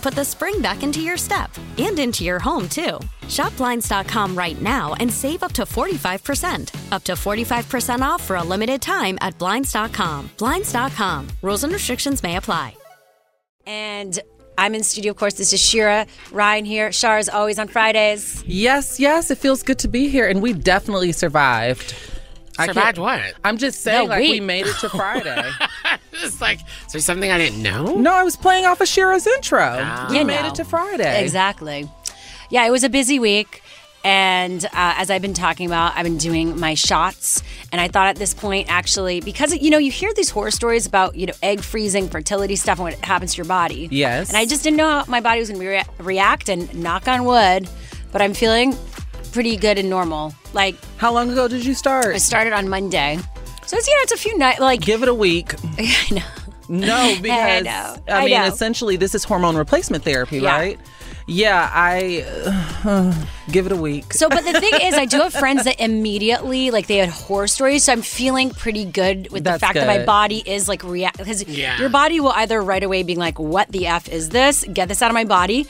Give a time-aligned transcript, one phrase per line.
[0.00, 2.98] put the spring back into your step and into your home, too.
[3.28, 6.92] Shop Blinds.com right now and save up to 45%.
[6.92, 10.30] Up to 45% off for a limited time at Blinds.com.
[10.38, 11.28] Blinds.com.
[11.42, 12.74] Rules and restrictions may apply.
[13.66, 14.18] And
[14.58, 15.34] I'm in studio, of course.
[15.34, 16.06] This is Shira.
[16.32, 16.92] Ryan here.
[16.92, 18.44] Shar is always on Fridays.
[18.46, 21.94] Yes, yes, it feels good to be here, and we definitely survived.
[22.60, 23.20] I can't- Survived what?
[23.44, 25.50] I'm just saying, No, like we- we made it to Friday.
[26.22, 27.94] It's like, is there something I didn't know?
[27.96, 30.06] no, I was playing off of Shira's intro.
[30.10, 30.48] we You made know.
[30.48, 31.22] it to Friday.
[31.22, 31.88] Exactly.
[32.50, 33.62] Yeah, it was a busy week.
[34.04, 37.42] And uh, as I've been talking about, I've been doing my shots.
[37.72, 40.84] And I thought at this point, actually, because, you know, you hear these horror stories
[40.86, 43.88] about, you know, egg freezing, fertility stuff, and what happens to your body.
[43.90, 44.28] Yes.
[44.28, 46.48] And I just didn't know how my body was going to rea- react.
[46.50, 47.68] And knock on wood,
[48.12, 48.74] but I'm feeling
[49.30, 50.34] pretty good and normal.
[50.52, 52.06] Like, How long ago did you start?
[52.14, 53.18] I started on Monday.
[53.66, 55.54] So it's, you know, it's a few nights, like, Give it a week.
[55.78, 56.22] I know.
[56.68, 57.96] No, because know.
[58.08, 58.44] I, I mean, know.
[58.46, 60.56] essentially, this is hormone replacement therapy, Yeah.
[60.56, 60.78] right?
[61.26, 62.24] Yeah, I
[62.84, 63.14] uh,
[63.52, 64.12] give it a week.
[64.14, 67.46] So, but the thing is, I do have friends that immediately, like, they had horror
[67.46, 67.84] stories.
[67.84, 71.18] So I'm feeling pretty good with the That's fact that my body is like react
[71.18, 71.78] because Yeah.
[71.78, 74.64] your body will either right away being like, "What the f is this?
[74.72, 75.68] Get this out of my body."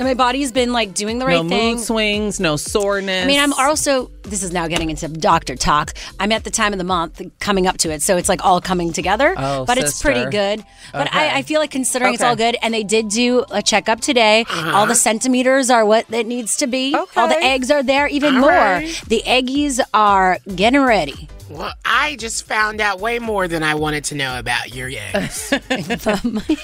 [0.00, 1.76] And my body's been like doing the right no thing.
[1.76, 3.22] mood swings, no soreness.
[3.22, 4.10] I mean, I'm also.
[4.22, 5.92] This is now getting into doctor talk.
[6.18, 8.62] I'm at the time of the month coming up to it, so it's like all
[8.62, 9.34] coming together.
[9.36, 10.64] Oh, but it's pretty good.
[10.94, 11.18] But Okay.
[11.30, 14.46] I, I feel like considering it's all good, and they did do a checkup today.
[14.48, 14.74] Uh-huh.
[14.74, 16.94] All the centimeters are what it needs to be.
[16.94, 18.50] All the eggs are there, even All more.
[18.50, 19.02] right.
[19.06, 21.28] The eggies are getting ready.
[21.50, 25.52] Well, I just found out way more than I wanted to know about your eggs.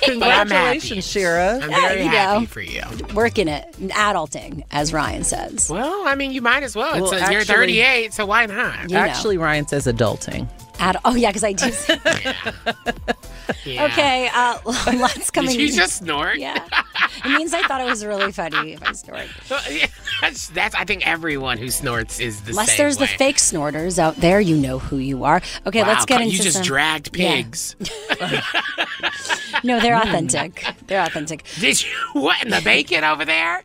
[0.05, 1.59] Congratulations, Shira.
[1.61, 2.47] I'm Yeah, very you happy know.
[2.47, 2.83] for you.
[3.13, 5.69] Working it, adulting, as Ryan says.
[5.69, 7.01] Well, I mean, you might as well.
[7.01, 8.83] Well, It's- you're 38, so why not?
[8.89, 9.01] You know.
[9.01, 10.49] Actually, Ryan says adulting.
[10.79, 11.73] Ad- oh yeah, because I do.
[13.65, 13.85] Yeah.
[13.87, 14.59] okay, uh,
[14.97, 15.57] lots coming.
[15.57, 16.39] Did you just snort?
[16.39, 16.65] Yeah,
[17.25, 19.29] it means I thought it was really funny if I snored.
[20.21, 20.75] that's, that's.
[20.75, 22.51] I think everyone who snorts is the same.
[22.53, 25.41] Unless same there's the fake snorters out there, you know who you are.
[25.67, 26.39] Okay, Wow, let's get into it.
[26.39, 26.65] You just some.
[26.67, 27.37] dragged Yeah.
[27.37, 27.77] pigs.
[29.65, 30.65] no, they're authentic.
[30.87, 31.45] They're authentic.
[31.61, 31.89] Did you?
[32.13, 33.63] What in the bacon over there?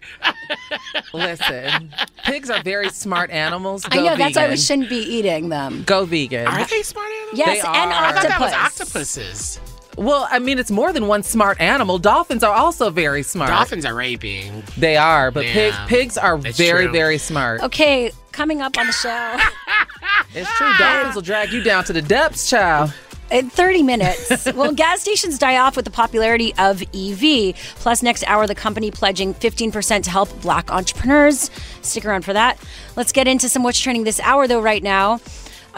[1.14, 1.94] Listen,
[2.24, 3.86] pigs are very smart animals.
[3.86, 5.84] I Go know that's why we shouldn't be eating them.
[5.84, 6.48] Go vegan.
[6.48, 7.38] Are they smart animals?
[7.38, 8.06] Yes, They and are.
[8.06, 9.60] I thought that was octopuses.
[10.02, 11.98] Well, I mean, it's more than one smart animal.
[12.00, 13.50] Dolphins are also very smart.
[13.50, 14.64] Dolphins are raping.
[14.78, 16.92] They are, but pigs Yeah, pigs are very true.
[16.92, 17.62] very smart.
[17.62, 19.38] Okay, coming up on the show
[20.34, 20.72] It's true.
[20.78, 22.94] Dolphins will drag you down to the depths, child.
[23.30, 24.46] in 30 minutes.
[24.54, 27.54] Will gas stations die off with the popularity of EV?
[27.76, 31.50] Plus, next hour, the company pledging 15% to help black entrepreneurs.
[31.82, 32.58] Stick around for that.
[32.96, 35.20] Let's get into some what's trending this hour, though, right now.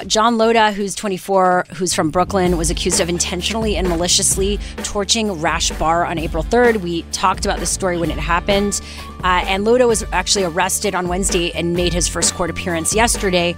[0.07, 5.71] John Loda, who's 24, who's from Brooklyn, was accused of intentionally and maliciously torching Rash
[5.71, 6.77] Bar on April 3rd.
[6.77, 8.81] We talked about this story when it happened.
[9.23, 13.55] Uh, and Loda was actually arrested on Wednesday and made his first court appearance yesterday.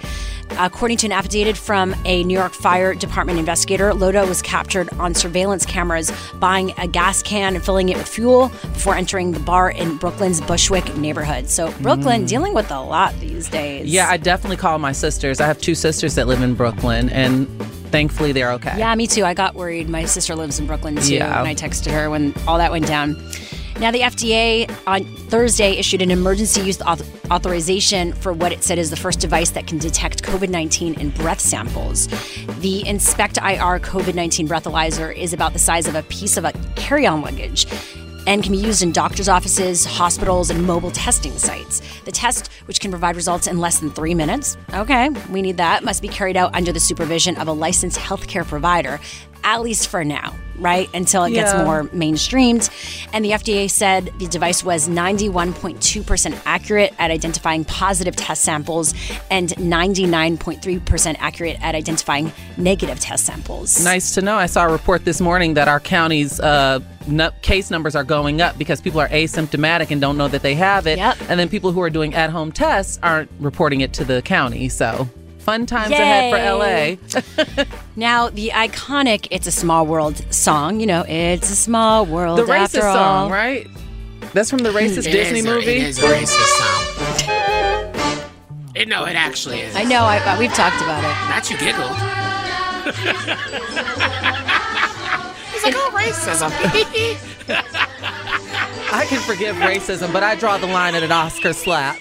[0.59, 5.15] According to an affidavit from a New York Fire Department investigator, Loda was captured on
[5.15, 9.71] surveillance cameras buying a gas can and filling it with fuel before entering the bar
[9.71, 11.49] in Brooklyn's Bushwick neighborhood.
[11.49, 13.87] So, Brooklyn dealing with a lot these days.
[13.91, 15.41] Yeah, I definitely call my sisters.
[15.41, 17.47] I have two sisters that live in Brooklyn, and
[17.91, 18.75] thankfully they're okay.
[18.77, 19.23] Yeah, me too.
[19.25, 19.89] I got worried.
[19.89, 21.39] My sister lives in Brooklyn too, Yeah.
[21.39, 23.15] and I texted her when all that went down.
[23.77, 28.79] Now, the FDA on Thursday issued an emergency use auth- authorization for what it said
[28.79, 32.07] is the first device that can detect COVID 19 in breath samples.
[32.61, 37.05] The InspectIR COVID 19 breathalyzer is about the size of a piece of a carry
[37.05, 37.67] on luggage
[38.27, 41.81] and can be used in doctors' offices, hospitals, and mobile testing sites.
[42.05, 45.83] The test, which can provide results in less than three minutes, okay, we need that,
[45.83, 48.99] must be carried out under the supervision of a licensed healthcare provider,
[49.43, 50.89] at least for now, right?
[50.93, 51.63] Until it gets Yeah.
[51.63, 52.69] more mainstreamed.
[53.13, 58.93] And the FDA said the device was 91.2% accurate at identifying positive test samples
[59.29, 63.83] and 99.3% accurate at identifying negative test samples.
[63.83, 64.35] Nice to know.
[64.35, 66.79] I saw a report this morning that our county's uh,
[67.41, 70.87] case numbers are going up because people are asymptomatic and don't know that they have
[70.87, 70.97] it.
[70.97, 71.17] Yep.
[71.29, 74.69] And then people who are doing at home tests aren't reporting it to the county.
[74.69, 75.07] So
[75.45, 76.39] fun times ahead for
[77.57, 77.63] LA.
[77.95, 82.51] Now, the iconic It's a Small World song, you know, it's a small world The
[82.51, 82.93] after racist all.
[82.95, 83.65] song, right?
[84.33, 85.67] That's from the racist It Disney is a- movie.
[85.77, 86.83] it is a racist song.
[88.75, 89.73] It, no, it actually is.
[89.75, 91.15] I know, I, we've talked about it.
[91.29, 91.95] Not you giggled.
[95.53, 96.51] He's like, oh, racism.
[98.91, 101.95] I can forgive racism, but I draw the line at an Oscar slap.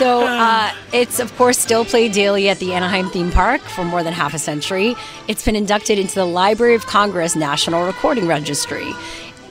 [0.00, 4.02] So uh, it's, of course, still played daily at the Anaheim theme park for more
[4.02, 4.96] than half a century.
[5.28, 8.94] It's been inducted into the Library of Congress National Recording Registry.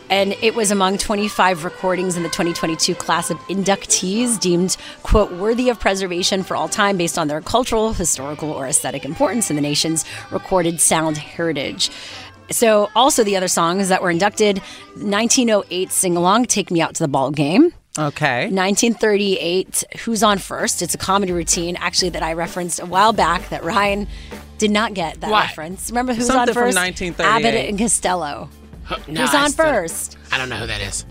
[0.10, 5.69] And it was among 25 recordings in the 2022 class of inductees deemed, quote, worthy
[5.69, 9.62] of preservation for all time based on their cultural, historical, or aesthetic importance in the
[9.62, 11.92] nation's recorded sound heritage.
[12.50, 14.57] So, also the other songs that were inducted
[14.96, 17.72] 1908 sing along, Take Me Out to the Ball Game.
[18.00, 18.44] Okay.
[18.50, 20.81] 1938, Who's on First?
[20.81, 24.07] It's a comedy routine, actually, that I referenced a while back that Ryan
[24.57, 25.44] did not get that What?
[25.48, 25.90] reference.
[25.92, 26.78] Remember Who's Something on from First?
[26.78, 27.48] 1938.
[27.50, 28.50] Abbott and Costello.
[29.07, 30.18] No, Who's I on still- first?
[30.31, 31.06] I don't know who that is.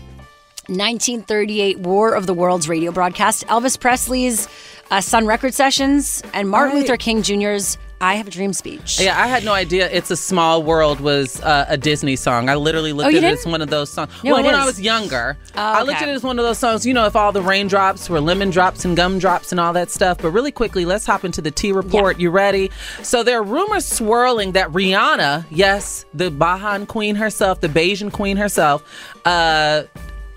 [0.67, 3.45] 1938 War of the Worlds radio broadcast.
[3.47, 4.47] Elvis Presley's
[4.91, 6.81] uh, Sun Record Sessions and Martin Right.
[6.81, 8.99] Luther King Jr.'s I Have a Dream speech.
[8.99, 12.47] Yeah, I had no idea "It's a Small World" was uh, a Disney song.
[12.47, 13.39] I literally looked Oh, at it didn't?
[13.39, 14.09] as one of those songs.
[14.23, 16.45] No, well, it when I was younger, Oh, I looked at it as one of
[16.45, 16.85] those songs.
[16.85, 20.19] You know, if all the raindrops were lemon drops and gumdrops and all that stuff.
[20.21, 22.19] But really quickly, let's hop into the T report.
[22.19, 22.71] You ready?
[23.03, 28.37] So there are rumors swirling that Rihanna, yes, the Bajan Queen herself, the Bajan Queen
[28.37, 28.81] herself,
[29.25, 29.83] uh,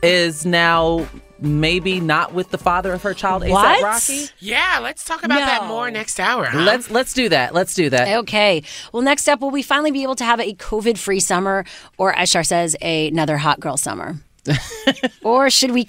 [0.02, 1.06] is now.
[1.42, 4.26] Maybe not with the father of her child, ASAP Rocky.
[4.38, 6.44] Yeah, let's talk about that more next hour.
[6.46, 6.60] huh?
[6.60, 7.52] Let's let's do that.
[7.54, 8.18] Let's do that.
[8.20, 8.62] Okay.
[8.92, 11.64] Well, next up, will we finally be able to have a COVID free summer,
[11.98, 14.16] or as Shar says, another hot girl summer?
[15.22, 15.86] or should we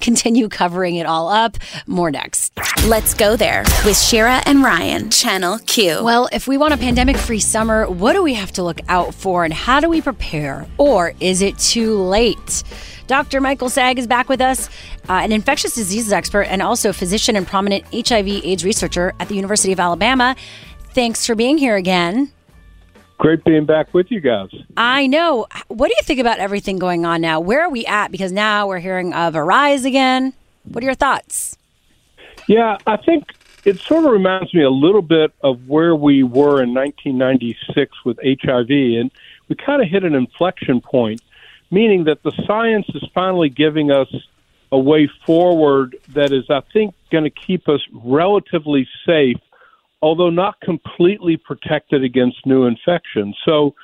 [0.00, 1.58] continue covering it all up?
[1.86, 2.52] More next.
[2.86, 6.02] Let's go there with Shira and Ryan, Channel Q.
[6.02, 9.14] Well, if we want a pandemic free summer, what do we have to look out
[9.14, 10.66] for and how do we prepare?
[10.78, 12.62] Or is it too late?
[13.06, 13.40] Dr.
[13.40, 14.68] Michael Saag is back with us,
[15.08, 19.34] uh, an infectious diseases expert and also physician and prominent HIV AIDS researcher at the
[19.34, 20.36] University of Alabama.
[20.92, 22.30] Thanks for being here again.
[23.18, 24.50] Great being back with you guys.
[24.76, 25.46] I know.
[25.68, 27.40] What do you think about everything going on now?
[27.40, 28.10] Where are we at?
[28.10, 30.32] Because now we're hearing of a rise again.
[30.64, 31.56] What are your thoughts?
[32.48, 33.24] Yeah, I think
[33.64, 38.18] it sort of reminds me a little bit of where we were in 1996 with
[38.22, 39.10] HIV, and
[39.48, 41.22] we kind of hit an inflection point,
[41.74, 44.08] meaning that the science is finally giving us
[44.70, 49.40] a way forward that is, I think, going to keep us relatively safe,
[50.00, 53.36] although not completely protected against new infections.
[53.44, 53.74] So,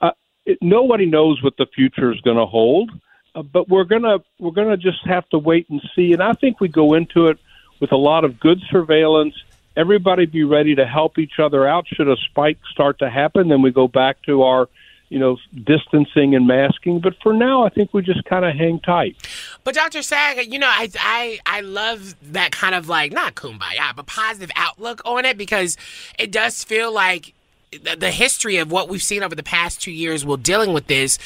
[0.00, 0.12] uh,
[0.44, 2.90] it, nobody knows what the future is going to hold.
[3.34, 6.12] Uh, but we're gonna we're gonna just have to wait and see.
[6.12, 7.38] And I think we go into it
[7.78, 9.34] with a lot of good surveillance.
[9.76, 13.48] Everybody be ready to help each other out should a spike start to happen.
[13.48, 14.68] Then we go back to our
[15.08, 17.00] you know distancing and masking.
[17.00, 19.16] But for now, I think we just kind of hang tight.
[19.64, 20.00] But Dr.
[20.00, 24.50] Saag, you know, I I I love that kind of like not kumbaya, but positive
[24.56, 25.76] outlook on it because
[26.18, 27.34] it does feel like
[27.70, 31.18] the, history of what we've seen over the past two years while dealing with this,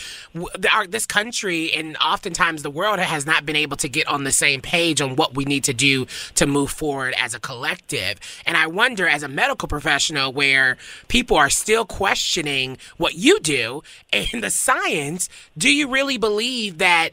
[0.73, 4.33] our, this country and oftentimes the world has not been able to get on the
[4.33, 8.19] same page on what we need to do to move forward as a collective.
[8.45, 10.77] And I wonder, as a medical professional, where
[11.09, 13.83] people are still questioning what you do
[14.13, 17.11] and the science, do you really believe that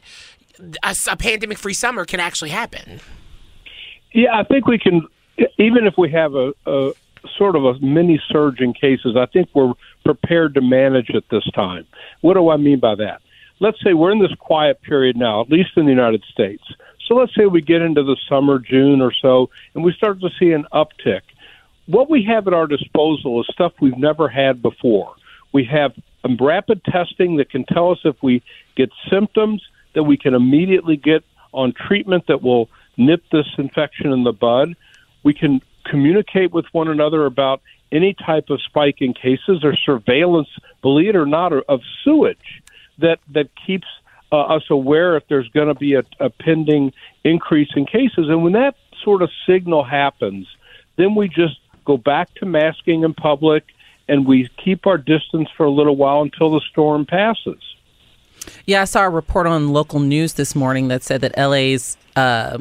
[0.82, 3.00] a, a pandemic-free summer can actually happen?
[4.12, 5.06] Yeah, I think we can.
[5.58, 6.92] Even if we have a, a
[7.36, 9.72] sort of a mini surge in cases, I think we're
[10.04, 11.86] prepared to manage it this time.
[12.20, 13.22] What do I mean by that?
[13.60, 16.62] Let's say we're in this quiet period now, at least in the United States.
[17.06, 20.30] So let's say we get into the summer, June or so, and we start to
[20.38, 21.22] see an uptick.
[21.86, 25.14] What we have at our disposal is stuff we've never had before.
[25.52, 25.92] We have
[26.38, 28.42] rapid testing that can tell us if we
[28.76, 29.62] get symptoms
[29.94, 34.76] that we can immediately get on treatment that will nip this infection in the bud.
[35.24, 37.60] We can communicate with one another about
[37.92, 40.48] any type of spike in cases or surveillance,
[40.82, 42.62] believe it or not, of sewage
[42.98, 43.86] that that keeps
[44.32, 46.92] uh, us aware if there's going to be a, a pending
[47.24, 48.28] increase in cases.
[48.28, 50.46] And when that sort of signal happens,
[50.96, 53.64] then we just go back to masking in public
[54.08, 57.62] and we keep our distance for a little while until the storm passes.
[58.66, 62.58] Yeah, I saw a report on local news this morning that said that LA's uh,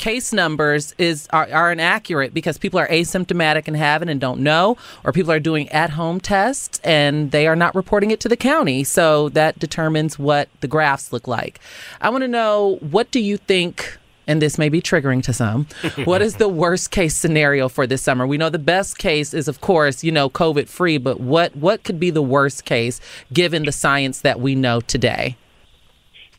[0.00, 4.40] case numbers is are, are inaccurate because people are asymptomatic and have it and don't
[4.40, 8.28] know, or people are doing at home tests and they are not reporting it to
[8.28, 8.82] the county.
[8.82, 11.60] So that determines what the graphs look like.
[12.00, 15.66] I want to know what do you think and this may be triggering to some.
[16.04, 18.26] what is the worst case scenario for this summer?
[18.26, 21.84] We know the best case is, of course, you know, COVID free, but what what
[21.84, 23.00] could be the worst case
[23.32, 25.36] given the science that we know today?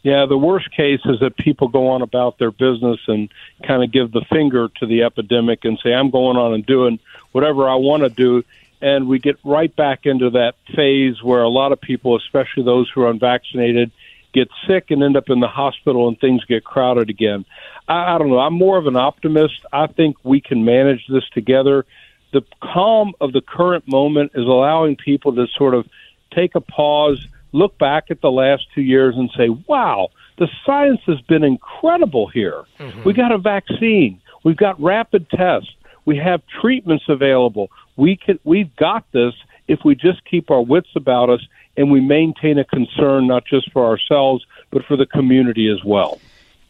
[0.03, 3.31] Yeah, the worst case is that people go on about their business and
[3.63, 6.99] kind of give the finger to the epidemic and say, I'm going on and doing
[7.31, 8.43] whatever I want to do.
[8.81, 12.89] And we get right back into that phase where a lot of people, especially those
[12.89, 13.91] who are unvaccinated,
[14.33, 17.45] get sick and end up in the hospital and things get crowded again.
[17.87, 18.39] I, I don't know.
[18.39, 19.65] I'm more of an optimist.
[19.71, 21.85] I think we can manage this together.
[22.31, 25.87] The calm of the current moment is allowing people to sort of
[26.33, 31.01] take a pause look back at the last two years and say, wow, the science
[31.05, 32.63] has been incredible here.
[32.79, 33.03] Mm-hmm.
[33.03, 35.71] We got a vaccine, we've got rapid tests,
[36.05, 37.69] we have treatments available.
[37.95, 39.33] We can, we've got this
[39.67, 41.41] if we just keep our wits about us
[41.77, 46.19] and we maintain a concern not just for ourselves but for the community as well.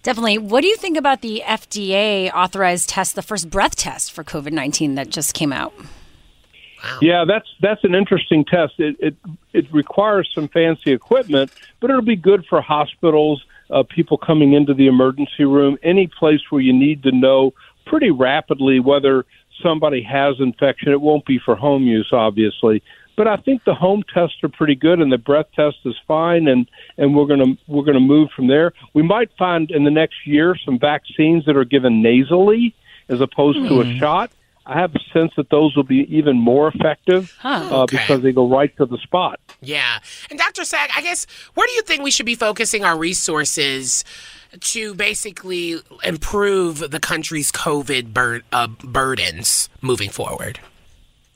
[0.04, 0.40] Definitely.
[0.40, 4.52] What do you think about the FDA authorized test, the first breath test for COVID
[4.52, 5.74] 19 that just came out?
[6.84, 7.00] Wow.
[7.02, 8.74] Yeah, that's that's an interesting test.
[8.80, 9.16] It, it
[9.54, 14.74] it requires some fancy equipment, but it'll be good for hospitals, uh, people coming into
[14.74, 17.54] the emergency room, any place where you need to know
[17.86, 19.26] pretty rapidly whether
[19.62, 20.92] somebody has infection.
[20.92, 22.82] It won't be for home use, obviously,
[23.16, 26.48] but I think the home tests are pretty good, and the breath test is fine,
[26.48, 28.74] and and we're gonna we're gonna move from there.
[28.94, 32.74] We might find in the next year some vaccines that are given nasally
[33.10, 33.68] as opposed mm.
[33.68, 33.98] to a hmm.
[33.98, 34.32] shot
[34.72, 37.70] I have a sense that those will be even more effective huh.
[37.70, 37.98] uh, okay.
[37.98, 39.38] because they go right to the spot.
[39.60, 40.00] Yeah.
[40.30, 40.62] And Dr.
[40.62, 44.06] Saag, I guess, where do you think we should be focusing our resources
[44.60, 50.62] to basically improve the country's COVID bur- uh, burdens moving forward?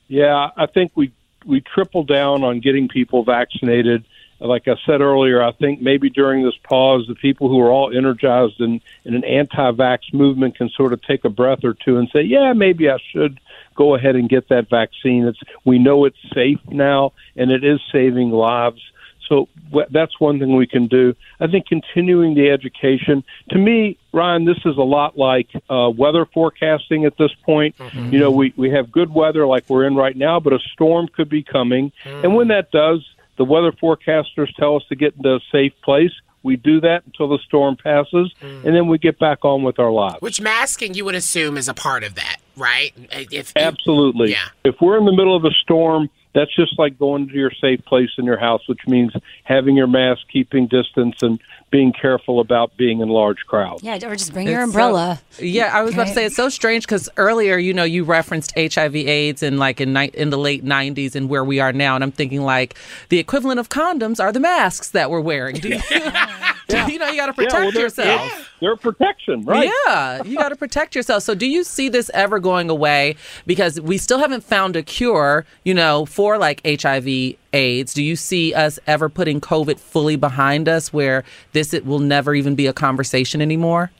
[0.08, 1.12] Yeah, I think we
[1.44, 4.04] we triple down on getting people vaccinated
[4.40, 7.96] like I said earlier, I think maybe during this pause, the people who are all
[7.96, 11.96] energized in, in an anti vax movement can sort of take a breath or two
[11.96, 13.40] and say, yeah, maybe I should
[13.74, 15.26] go ahead and get that vaccine.
[15.26, 18.82] It's, we know it's safe now and it is saving lives.
[19.28, 19.48] So
[19.90, 21.14] that's one thing we can do.
[21.40, 23.24] I think continuing the education.
[23.50, 27.76] To me, Ryan, this is a lot like uh, weather forecasting at this point.
[27.76, 28.12] Mm-hmm.
[28.12, 31.08] You know, we, we have good weather like we're in right now, but a storm
[31.08, 31.92] could be coming.
[32.04, 32.24] Mm-hmm.
[32.24, 33.04] And when that does,
[33.36, 36.12] the weather forecasters tell us to get into a safe place.
[36.42, 38.64] We do that until the storm passes, mm.
[38.64, 40.20] and then we get back on with our lives.
[40.20, 42.92] Which masking, you would assume, is a part of that, right?
[43.10, 44.30] If, Absolutely.
[44.30, 44.48] yeah.
[44.64, 47.82] If we're in the middle of a storm, that's just like going to your safe
[47.86, 49.10] place in your house, which means
[49.44, 51.40] having your mask, keeping distance, and
[51.70, 53.82] being careful about being in large crowds.
[53.82, 55.18] Yeah, or just bring your umbrella.
[55.30, 58.04] So, yeah, I was about to say it's so strange because earlier, you know, you
[58.04, 61.94] referenced HIV/AIDS and like in ni- in the late '90s and where we are now,
[61.94, 62.76] and I'm thinking like
[63.08, 65.56] the equivalent of condoms are the masks that we're wearing.
[66.76, 66.86] Yeah.
[66.88, 68.50] you know, you got to protect yeah, well, yourself.
[68.60, 69.70] They're protection, right?
[69.86, 71.22] Yeah, you got to protect yourself.
[71.22, 73.14] So, do you see this ever going away?
[73.46, 77.94] Because we still haven't found a cure, you know, for like HIV AIDS.
[77.94, 82.34] Do you see us ever putting COVID fully behind us where this it will never
[82.34, 83.92] even be a conversation anymore?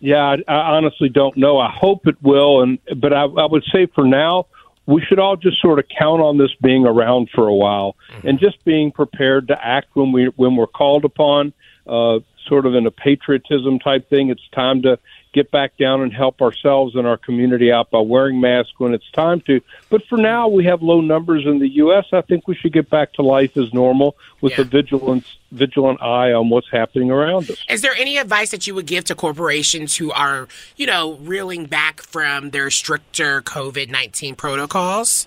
[0.00, 1.58] Yeah, I, I honestly don't know.
[1.58, 4.46] I hope it will, and but I, I would say for now,
[4.86, 8.28] we should all just sort of count on this being around for a while mm-hmm.
[8.28, 11.52] and just being prepared to act when we when we're called upon.
[11.86, 14.30] Uh, sort of in a patriotism type thing.
[14.30, 14.98] It's time to
[15.32, 19.10] get back down and help ourselves and our community out by wearing masks when it's
[19.10, 19.60] time to.
[19.90, 22.06] But for now, we have low numbers in the U.S.
[22.12, 24.62] I think we should get back to life as normal with yeah.
[24.62, 27.62] a vigilant, vigilant eye on what's happening around us.
[27.68, 31.66] Is there any advice that you would give to corporations who are, you know, reeling
[31.66, 35.26] back from their stricter COVID 19 protocols?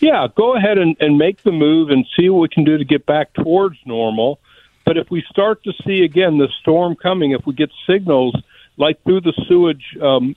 [0.00, 2.84] Yeah, go ahead and, and make the move and see what we can do to
[2.84, 4.38] get back towards normal.
[4.88, 8.34] But if we start to see again the storm coming, if we get signals
[8.78, 10.34] like through the sewage um,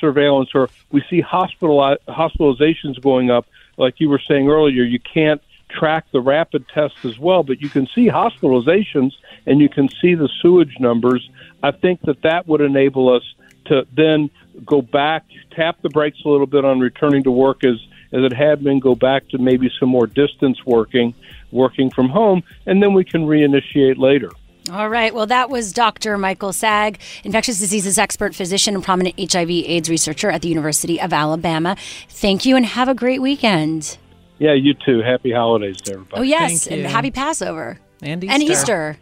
[0.00, 5.40] surveillance, or we see hospital hospitalizations going up, like you were saying earlier, you can't
[5.70, 9.12] track the rapid tests as well, but you can see hospitalizations
[9.46, 11.30] and you can see the sewage numbers.
[11.62, 13.22] I think that that would enable us
[13.66, 14.30] to then
[14.66, 17.76] go back, tap the brakes a little bit on returning to work as
[18.12, 21.14] as it had been, go back to maybe some more distance working,
[21.52, 24.30] working from home, and then we can reinitiate later.
[24.70, 25.12] All right.
[25.12, 26.16] Well, that was Dr.
[26.16, 31.76] Michael Saag, infectious diseases expert, physician, and prominent HIV/AIDS researcher at the University of Alabama.
[32.08, 33.98] Thank you, and have a great weekend.
[34.38, 35.02] Yeah, you too.
[35.02, 36.20] Happy holidays to everybody.
[36.20, 36.88] Oh yes, Thank and you.
[36.88, 38.34] happy Passover And Easter.
[38.34, 38.98] and Easter.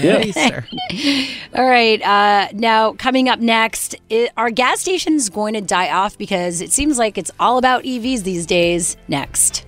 [0.00, 0.20] Yeah.
[0.22, 0.66] Easter.
[1.54, 2.02] All right.
[2.02, 6.72] Uh, now, coming up next, i are gas stations going to die off because it
[6.72, 8.96] seems like it's all about EVs these days?
[9.06, 9.63] Next.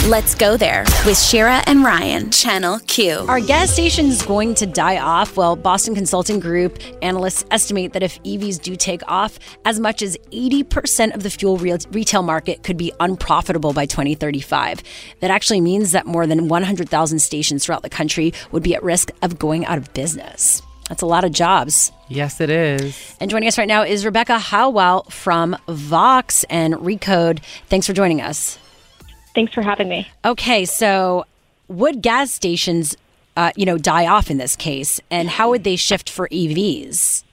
[0.00, 3.18] Let's go there with Shira and Ryan, Channel Q.
[3.28, 5.36] Our gas station is going to die off?
[5.36, 10.18] Well, Boston Consulting Group analysts estimate that if EVs do take off, as much as
[10.32, 14.82] 80% of the fuel re- retail market could be unprofitable by 2035.
[15.20, 19.12] That actually means that more than 100,000 stations throughout the country would be at risk
[19.22, 20.62] of going out of business.
[20.88, 21.92] That's a lot of jobs.
[22.08, 23.14] yes, it is.
[23.20, 27.38] And joining us right now is Rebecca Heilweil from Vox and Recode.
[27.68, 28.58] Thanks for joining us.
[29.34, 30.08] Thanks for having me.
[30.24, 31.24] Okay, so
[31.68, 32.96] would gas stations,
[33.36, 37.24] uh, you know, die off in this case, and how would they shift for EVs?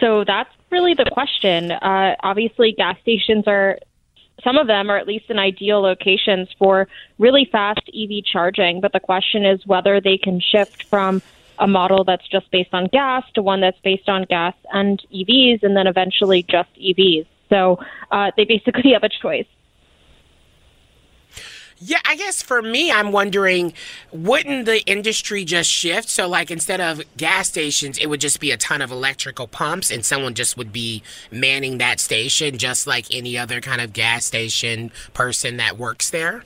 [0.00, 1.72] So that's really the question.
[1.72, 3.78] Uh, obviously, gas stations are,
[4.42, 8.80] some of them are at least in ideal locations for really fast EV charging.
[8.80, 11.20] But the question is whether they can shift from
[11.58, 15.62] a model that's just based on gas to one that's based on gas and EVs,
[15.62, 17.26] and then eventually just EVs.
[17.50, 17.78] So
[18.10, 19.46] uh, they basically have a choice.
[21.82, 23.72] Yeah, I guess for me, I'm wondering,
[24.12, 26.10] wouldn't the industry just shift?
[26.10, 29.90] So, like, instead of gas stations, it would just be a ton of electrical pumps,
[29.90, 34.26] and someone just would be manning that station, just like any other kind of gas
[34.26, 36.44] station person that works there.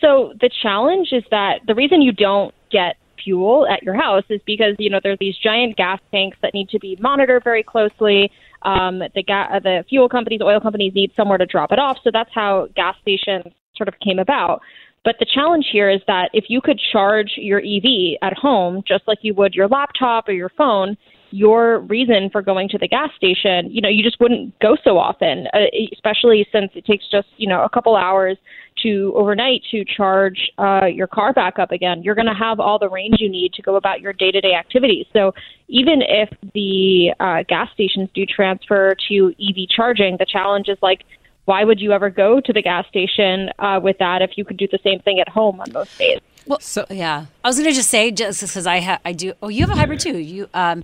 [0.00, 4.40] So the challenge is that the reason you don't get fuel at your house is
[4.44, 8.32] because you know there's these giant gas tanks that need to be monitored very closely.
[8.62, 12.10] Um, the ga- the fuel companies, oil companies need somewhere to drop it off, so
[12.12, 14.60] that's how gas stations sort of came about.
[15.04, 19.04] But the challenge here is that if you could charge your EV at home just
[19.06, 20.96] like you would your laptop or your phone,
[21.30, 24.96] your reason for going to the gas station, you know, you just wouldn't go so
[24.96, 28.38] often, uh, especially since it takes just, you know, a couple hours
[28.82, 32.02] to overnight to charge uh, your car back up again.
[32.04, 34.40] You're going to have all the range you need to go about your day to
[34.40, 35.06] day activities.
[35.12, 35.32] So
[35.68, 41.00] even if the uh, gas stations do transfer to EV charging, the challenge is like,
[41.44, 44.56] why would you ever go to the gas station uh, with that if you could
[44.56, 46.20] do the same thing at home on most days?
[46.46, 49.32] Well, So- yeah, I was going to just say just because I ha- I do.
[49.42, 50.18] Oh, you have a hybrid too.
[50.18, 50.82] You um,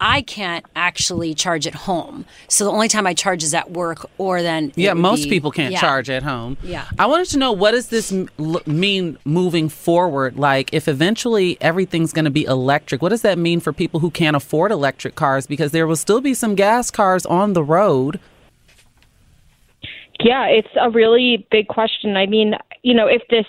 [0.00, 4.04] I can't actually charge at home, so the only time I charge is at work
[4.18, 4.72] or then.
[4.74, 5.80] Yeah, most be- people can't yeah.
[5.80, 6.56] charge at home.
[6.62, 6.86] Yeah.
[6.98, 10.36] I wanted to know what does this m- l- mean moving forward?
[10.38, 14.10] Like, if eventually everything's going to be electric, what does that mean for people who
[14.10, 15.46] can't afford electric cars?
[15.46, 18.18] Because there will still be some gas cars on the road.
[20.20, 22.16] Yeah, it's a really big question.
[22.16, 23.46] I mean, you know, if this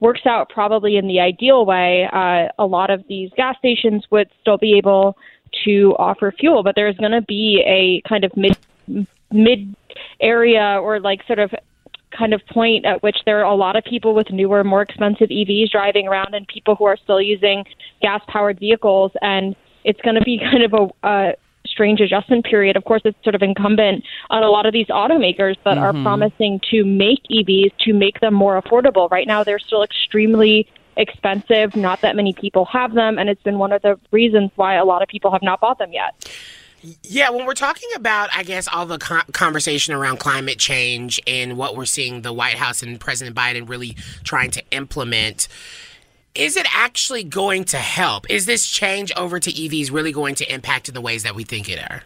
[0.00, 4.28] works out probably in the ideal way, uh, a lot of these gas stations would
[4.40, 5.16] still be able
[5.64, 8.56] to offer fuel, but there's going to be a kind of mid
[9.30, 9.74] mid
[10.20, 11.52] area or like sort of
[12.16, 15.28] kind of point at which there are a lot of people with newer, more expensive
[15.28, 17.64] EVs driving around and people who are still using
[18.00, 19.12] gas powered vehicles.
[19.20, 21.32] And it's going to be kind of a, a
[21.66, 22.76] strange adjustment period.
[22.76, 26.02] Of course, it's sort of incumbent on a lot of these automakers that are mm-hmm.
[26.02, 29.10] promising to make EVs to make them more affordable.
[29.10, 31.74] Right now, they're still extremely expensive.
[31.74, 33.18] Not that many people have them.
[33.18, 35.78] And it's been one of the reasons why a lot of people have not bought
[35.78, 36.30] them yet.
[37.02, 41.76] Yeah, when we're talking about, I guess, all the conversation around climate change and what
[41.76, 45.48] we're seeing the White House and President Biden really trying to implement,
[46.34, 48.28] is it actually going to help?
[48.28, 51.44] Is this change over to EVs really going to impact in the ways that we
[51.44, 52.02] think it are?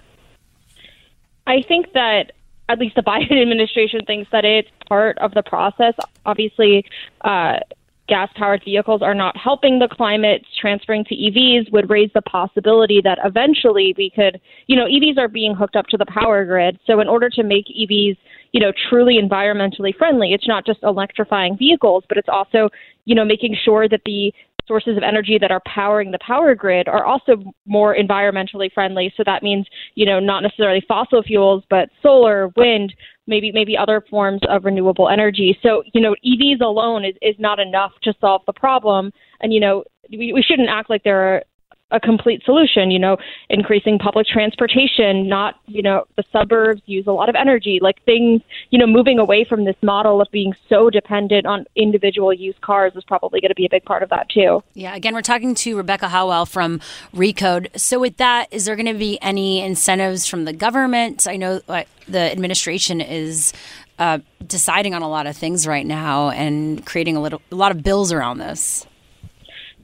[1.47, 2.33] I think that
[2.69, 5.95] at least the Biden administration thinks that it's part of the process.
[6.27, 6.85] Obviously,
[7.23, 7.61] uh,
[8.07, 10.45] gas powered vehicles are not helping the climate.
[10.61, 15.29] Transferring to EVs would raise the possibility that eventually we could, you know, EVs are
[15.29, 16.79] being hooked up to the power grid.
[16.87, 18.17] So, in order to make EVs,
[18.59, 22.69] you know, truly environmentally friendly, it's not just electrifying vehicles, but it's also,
[23.05, 24.33] you know, making sure that the
[24.67, 29.15] sources of energy that are powering the power grid are also more environmentally friendly.
[29.17, 32.93] So that means, you know, not necessarily fossil fuels, but solar, wind,
[33.29, 35.57] maybe maybe other forms of renewable energy.
[35.63, 39.13] So, you know, EVs alone is, is not enough to solve the problem.
[39.41, 41.43] And, you know, we, we shouldn't act like there are
[41.91, 42.91] a complete solution.
[42.91, 43.17] You know,
[43.49, 48.43] increasing public transportation, not you know the suburbs use a lot of energy, like things.
[48.71, 52.93] You know, moving away from this model of being so dependent on individual used cars
[52.97, 54.63] is probably going to be a big part of that too.
[54.75, 56.81] Yeah, again, we're talking to Rebecca Heilweil from
[57.15, 57.79] Recode.
[57.79, 61.27] So, with that, is there going to be any incentives from the government?
[61.29, 61.61] I know
[62.09, 63.53] the administration is
[63.99, 67.73] uh, deciding on a lot of things right now and creating a little a lot
[67.73, 68.87] of bills around this.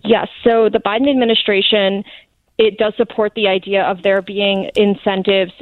[0.05, 0.29] Yes.
[0.43, 2.05] So the Biden administration
[2.57, 5.53] it does support the idea of there being incentives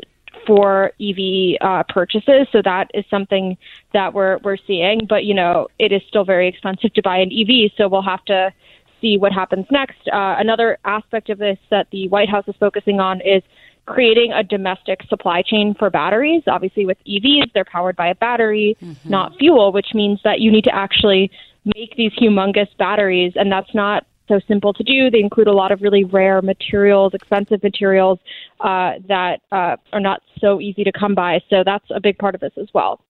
[0.46, 2.48] for EV uh, purchases.
[2.52, 3.57] So that is something
[3.92, 5.07] that we're we're seeing.
[5.09, 7.72] But you know, it is still very expensive to buy an EV.
[7.76, 8.52] So we'll have to
[9.00, 10.09] see what happens next.
[10.09, 13.42] Uh, another aspect of this that the White House is focusing on is
[13.87, 16.42] creating a domestic supply chain for batteries.
[16.46, 19.09] Obviously, with EVs, they're powered by a battery, mm-hmm.
[19.09, 21.31] not fuel, which means that you need to actually
[21.64, 25.11] make these humongous batteries, and that's not so simple to do.
[25.11, 28.18] They include a lot of really rare materials, expensive materials
[28.61, 31.40] uh, that uh, are not so easy to come by.
[31.50, 33.00] So that's a big part of this as well.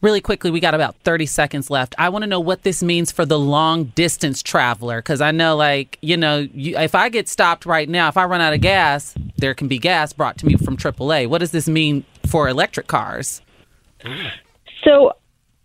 [0.00, 1.92] Really quickly, we got about 30 seconds left.
[1.98, 5.56] I want to know what this means for the long distance traveler because I know,
[5.56, 8.60] like, you know, you, if I get stopped right now, if I run out of
[8.60, 11.26] gas, there can be gas brought to me from AAA.
[11.26, 13.42] What does this mean for electric cars?
[14.84, 15.14] So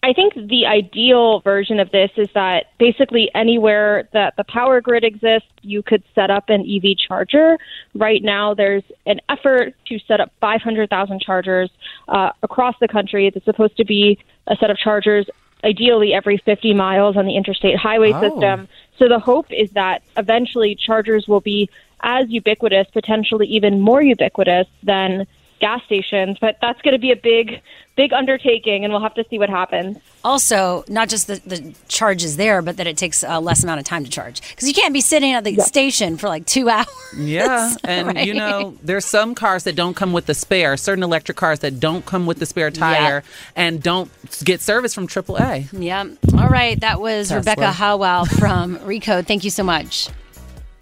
[0.03, 5.05] I think the ideal version of this is that basically anywhere that the power grid
[5.05, 7.57] exists, you could set up an EV charger.
[7.95, 11.69] Right now, there's an effort to set up 500,000 chargers
[12.09, 13.27] uh, across the country.
[13.27, 15.25] It's supposed to be a set of chargers,
[15.63, 18.19] ideally every 50 miles on the interstate highway oh.
[18.19, 18.67] system.
[18.99, 21.69] So the hope is that eventually chargers will be
[22.01, 25.25] as ubiquitous, potentially even more ubiquitous than
[25.63, 27.61] gas stations, but that's going to be a big,
[27.95, 29.97] big undertaking, and we'll have to see what happens.
[30.21, 33.79] Also, not just the, the charge is there, but that it takes a less amount
[33.79, 36.67] of time to charge because you can't be sitting at the station for like two
[36.75, 36.85] hours.
[37.15, 38.27] Yeah, and right?
[38.27, 41.79] you know, there's some cars that don't come with the spare, certain electric cars that
[41.79, 43.51] don't come with the spare tire yeah.
[43.55, 44.11] and don't
[44.43, 45.69] get service from AAA.
[45.71, 46.03] Yeah.
[46.37, 47.39] All right, that was Tesla.
[47.39, 49.27] Rebecca Heilweil from Recode.
[49.27, 50.09] Thank you so much.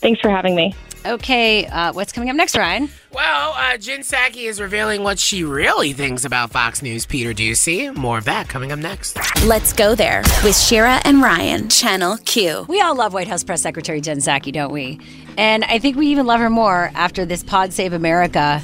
[0.02, 0.74] Thanks for having me.
[1.04, 2.90] Okay, uh, what's coming up next, Ryan?
[3.12, 7.96] Well, uh, Jen Psaki is revealing what she really thinks about Fox News' Peter Doocy.
[7.96, 9.18] More of that coming up next.
[9.46, 12.66] Let's go there with Shira and Ryan, Channel Q.
[12.70, 15.00] We all love White House Press Secretary Jen Psaki, don't we?
[15.38, 18.62] And I think we even love her more after this Pod Save America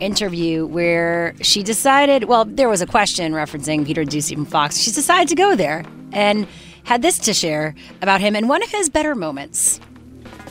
[0.00, 4.78] interview where she decided, well, there was a question referencing Peter Doocy from Fox.
[4.78, 6.48] She decided to go there and
[6.82, 9.80] had this to share about him and one of his better moments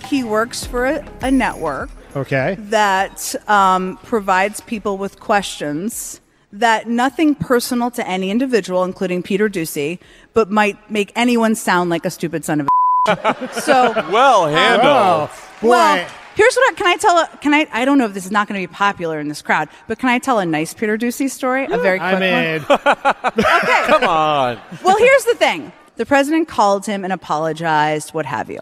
[0.05, 1.89] he works for a, a network.
[2.15, 2.55] Okay.
[2.59, 6.21] That um, provides people with questions
[6.53, 9.99] that nothing personal to any individual, including Peter Doocy,
[10.33, 12.71] but might make anyone sound like a stupid son of a.
[13.61, 15.29] so well handled.
[15.31, 17.17] Oh, well, here's what I, can I tell?
[17.17, 17.67] A, can I?
[17.71, 19.99] I don't know if this is not going to be popular in this crowd, but
[19.99, 21.65] can I tell a nice Peter Doocy story?
[21.65, 22.79] A very quick I mean, one.
[23.63, 23.83] okay.
[23.87, 24.59] Come on.
[24.83, 25.71] Well, here's the thing.
[25.97, 28.59] The president called him and apologized, what have you.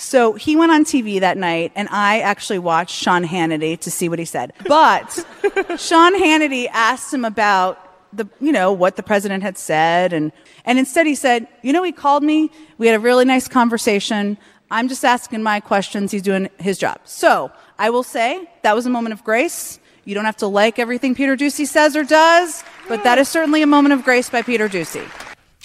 [0.00, 4.08] So he went on TV that night, and I actually watched Sean Hannity to see
[4.08, 4.54] what he said.
[4.66, 5.12] But
[5.78, 10.32] Sean Hannity asked him about the, you know, what the president had said, and
[10.64, 12.50] and instead he said, you know, he called me.
[12.78, 14.38] We had a really nice conversation.
[14.70, 16.12] I'm just asking my questions.
[16.12, 17.00] He's doing his job.
[17.04, 19.78] So I will say that was a moment of grace.
[20.06, 23.60] You don't have to like everything Peter Doocy says or does, but that is certainly
[23.60, 25.06] a moment of grace by Peter Doocy.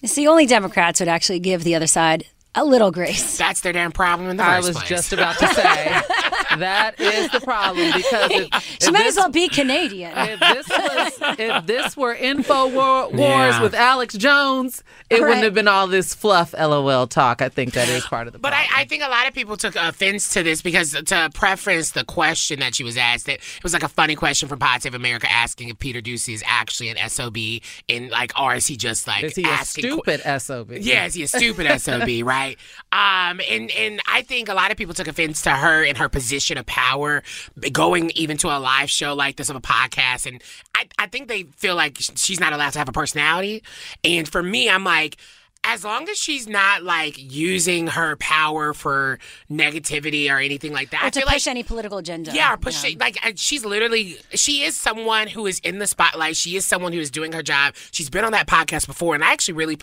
[0.03, 3.37] It's the only Democrats would actually give the other side a little grace.
[3.37, 4.89] That's their damn problem in the I first was place.
[4.89, 5.63] just about to say
[6.59, 10.13] that is the problem because if, she if might this, as well be Canadian.
[10.17, 13.61] If this was if this were Info War, Wars Yeah.
[13.61, 15.21] with Alex Jones, it Right.
[15.27, 17.41] wouldn't have been all this fluff LOL talk.
[17.41, 18.71] I think that is part of the But problem.
[18.75, 22.03] I, I think a lot of people took offense to this because to preference the
[22.05, 24.93] question that she was asked, it, it was like a funny question from Pod Save
[24.95, 27.37] America asking if Peter Doocy is actually an SOB
[27.89, 30.71] and like, or is he just like is he asking que- stupid SOB?
[30.79, 32.44] Yeah, is he a stupid SOB, right?
[32.91, 36.09] Um, and and I think a lot of people took offense to her in her
[36.09, 37.23] position of power,
[37.71, 40.41] going even to a live show like this of a podcast, and
[40.75, 43.63] I I think they feel like she's not allowed to have a personality.
[44.03, 45.17] And for me, I'm like.
[45.67, 49.17] As long as she's not like using her power for
[49.49, 52.31] negativity or anything like that, or to push like any political agenda.
[52.35, 52.99] yeah, or push it.
[52.99, 56.35] Like she's literally, she is someone who is in the spotlight.
[56.35, 57.73] She is someone who is doing her job.
[57.89, 59.79] She's been on that podcast before, and I actually really,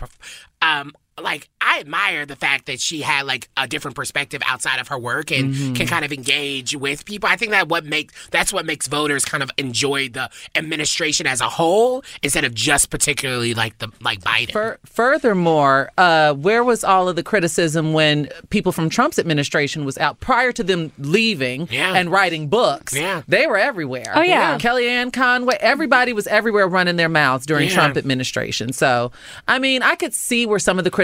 [0.61, 4.87] um, like I admire the fact that she had like a different perspective outside of
[4.89, 5.73] her work and Mm-hmm.
[5.73, 7.29] can kind of engage with people.
[7.29, 11.41] I think that what make that's what makes voters kind of enjoy the administration as
[11.41, 14.51] a whole instead of just particularly like the like Biden.
[14.51, 19.97] Fur- furthermore, uh, where was all of the criticism when people from Trump's administration was
[19.99, 21.93] out prior to them leaving Yeah.
[21.93, 22.95] and writing books?
[22.95, 23.21] Yeah.
[23.27, 24.11] They were everywhere.
[24.15, 24.57] Oh, yeah.
[24.57, 27.75] Kellyanne Conway, everybody was everywhere running their mouths during Yeah.
[27.75, 28.73] Trump administration.
[28.73, 29.11] So,
[29.47, 31.02] I mean, I could see where some of the criticism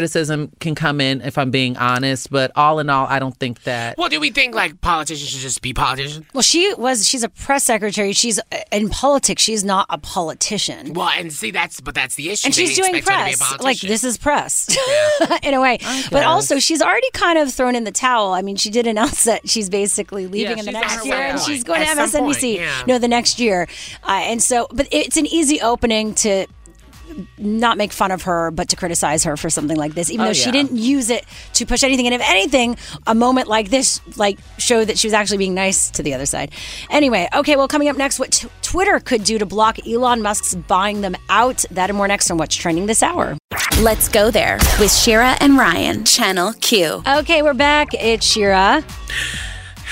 [0.59, 3.97] can come in if I'm being honest, but all in all, I don't think that.
[3.97, 6.25] well, do we think like politicians should just be politicians?
[6.33, 7.07] Well, she was.
[7.07, 8.13] She's a press secretary.
[8.13, 9.41] She's uh, in politics.
[9.41, 10.93] She's not a politician.
[10.93, 12.47] Well, and see that's but that's the issue.
[12.47, 13.61] and They she's doing expect her to be a press.
[13.63, 14.69] Like this is press,
[15.43, 15.79] in a way.
[16.11, 18.33] But also, she's already kind of thrown in the towel.
[18.33, 21.39] I mean, she did announce that she's basically leaving Yeah, in the next year, and
[21.39, 22.55] she's going At to some point, MSNBC.
[22.57, 22.83] yeah.
[22.87, 23.67] No, the next year,
[24.03, 24.67] uh, and so.
[24.71, 26.45] But it's an easy opening to
[27.37, 30.29] not make fun of her, but to criticize her for something like this, even Oh,
[30.29, 32.05] though she didn't use it to push anything.
[32.07, 35.89] And if anything, a moment like this, like, showed that she was actually being nice
[35.91, 36.51] to the other side.
[36.89, 37.55] Anyway, okay.
[37.55, 41.15] Well, coming up next, what t- Twitter could do to block Elon Musk's buying them
[41.29, 41.65] out.
[41.71, 43.37] That and more next on what's trending this hour.
[43.81, 47.01] Let's go there with Shira and Ryan, Channel Q.
[47.07, 47.89] Okay, we're back.
[47.93, 48.83] It's Shira.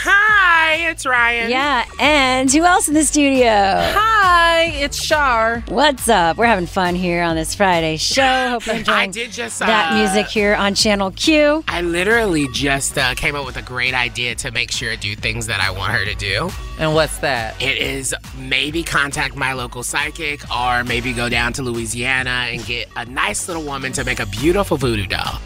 [0.03, 0.36] Hi,
[0.75, 1.49] it's Ryan.
[1.49, 3.47] Yeah, and who else in the studio?
[3.47, 5.63] Hi, it's Shar.
[5.69, 6.37] What's up?
[6.37, 8.21] We're having fun here on this Friday show.
[8.49, 11.63] Hope you're enjoying I did just uh, that music here on Channel Q.
[11.67, 15.15] I literally just uh, came up with a great idea to make sure to do
[15.15, 16.49] things that I want her to do.
[16.79, 17.61] And what's that?
[17.61, 22.89] It is maybe contact my local psychic or maybe go down to Louisiana and get
[22.95, 25.39] a nice little woman to make a beautiful voodoo doll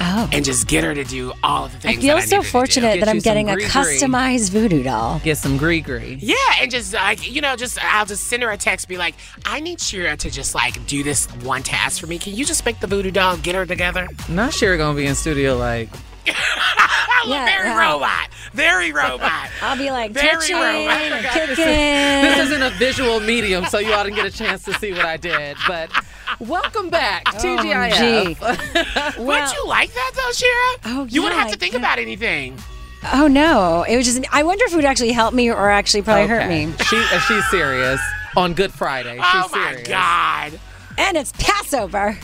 [0.00, 0.28] Oh.
[0.32, 1.98] and just get her to do all of the things.
[1.98, 2.50] I feel that I so needed to do.
[2.50, 5.20] fortunate Get that I'm getting a customized voodoo doll.
[5.20, 6.22] Get some gris-gris.
[6.22, 9.14] Yeah, and just like you know, just I'll just send her a text, be like,
[9.44, 12.18] I need Shira to just like do this one task for me.
[12.18, 14.08] Can you just make the voodoo doll, get her together?
[14.28, 17.78] Not sure gonna be in studio like I look Yeah, very yeah.
[17.78, 19.48] robot, very robot.
[19.62, 21.30] I'll be like Very touching, romantic.
[21.32, 21.56] kicking.
[21.56, 25.04] this isn't a visual medium, so you ought to get a chance to see what
[25.04, 25.56] I did.
[25.66, 25.90] But
[26.40, 27.96] welcome back, TGIF.
[27.98, 29.22] Gee.
[29.22, 30.96] Would you like that though, Shira?
[30.96, 31.78] Oh, you wouldn't have to think yeah.
[31.78, 32.58] about anything.
[33.12, 33.84] Oh no!
[33.88, 34.24] It was just.
[34.32, 36.72] I wonder if it would actually help me or actually probably hurt me.
[36.84, 38.00] She, uh, she's serious
[38.36, 39.16] on Good Friday.
[39.16, 39.88] She's oh my serious.
[39.88, 40.60] god.
[40.98, 42.16] And it's Passover.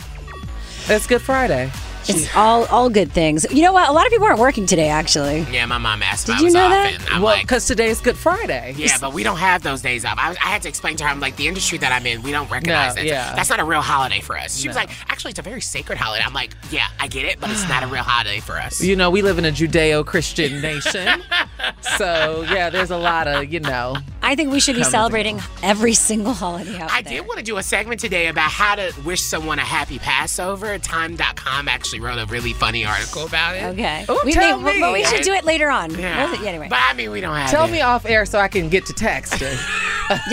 [0.87, 1.69] It's Good Friday.
[2.09, 3.45] It's all all good things.
[3.51, 3.87] You know what?
[3.87, 4.89] A lot of people aren't working today.
[4.89, 6.93] Actually, Yeah, my mom asked Did if I you was know off, that?
[6.95, 8.73] and I'm well, like, because today's Good Friday.
[8.77, 10.15] yeah, but we don't have those days off.
[10.17, 12.21] I, was- I had to explain to her, I'm like, the industry that I'm in,
[12.23, 13.07] we don't recognize No, that.
[13.07, 13.35] yeah.
[13.35, 14.57] That's not a real holiday for us.
[14.57, 16.23] She was like, actually, it's a very sacred holiday.
[16.25, 18.81] I'm like, yeah, I get it, but it's not a real holiday for us.
[18.81, 21.21] You know, we live in a Judeo-Christian nation,
[21.97, 23.95] so yeah, there's a lot of you know.
[24.21, 27.13] I think we should be Come with celebrating every single holiday out I there.
[27.13, 30.77] did want to do a segment today about how to wish someone a happy Passover.
[30.77, 33.63] Time.com actually wrote a really funny article about it.
[33.63, 34.05] Okay.
[34.09, 34.79] Ooh, we tell may- me.
[34.81, 35.91] but we should do it later on.
[35.97, 36.31] Yeah.
[36.31, 36.67] Well, anyway.
[36.69, 37.71] But I mean, we don't have Tell it.
[37.71, 39.39] me off air so I can get to text.
[39.41, 39.57] yeah,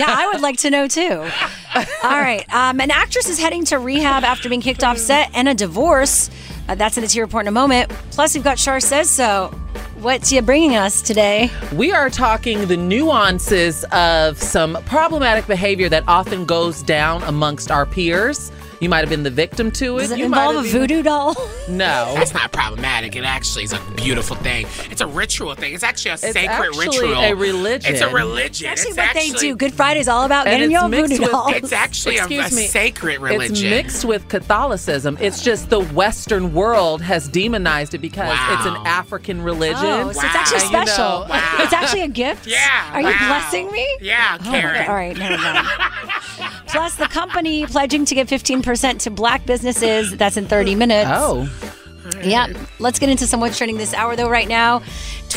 [0.07, 1.19] I would like to know too.
[1.75, 2.45] All right.
[2.53, 6.29] Um, an actress is heading to rehab after being kicked off set and a divorce.
[6.67, 7.89] Uh, that's in the T report in a moment.
[8.11, 9.53] Plus, we've got Shar Says So.
[9.99, 11.49] What's you bringing us today?
[11.73, 17.85] We are talking the nuances of some problematic behavior that often goes down amongst our
[17.87, 18.51] peers.
[18.79, 20.01] You might have been the victim to it.
[20.01, 21.35] Does it you might involve a have even- voodoo doll?
[21.67, 22.13] No.
[22.15, 23.15] That's not problematic.
[23.15, 24.67] It actually is a beautiful thing.
[24.91, 25.73] It's a ritual thing.
[25.73, 27.13] It's actually a sacred actually ritual.
[27.21, 27.93] a religion.
[27.93, 28.71] It's a religion.
[28.71, 29.55] It's actually, it's what actually, they do.
[29.55, 31.53] Good Friday is all about And getting it's your mixed voodoo with- dolls.
[31.55, 32.67] It's actually a, a me.
[32.67, 33.51] sacred religion.
[33.51, 35.17] It's mixed with Catholicism.
[35.19, 39.77] It's just the Western world has demonized it because it's an African religion.
[39.85, 40.63] Oh, so it's actually Wow.
[40.67, 41.25] You know, special.
[41.29, 41.55] wow.
[41.59, 42.45] It's actually a gift.
[42.47, 42.93] Yeah.
[42.93, 43.97] Are you blessing me?
[44.01, 44.75] Yeah, Oh, Karen.
[44.75, 44.85] okay.
[44.85, 45.67] All right, never mind.
[46.67, 50.15] Plus, the company pledging to give 15% to black businesses.
[50.15, 51.09] That's in 30 minutes.
[51.11, 51.49] Oh.
[52.23, 52.47] Yeah.
[52.79, 54.81] Let's get into some what's trending this hour, though, right now.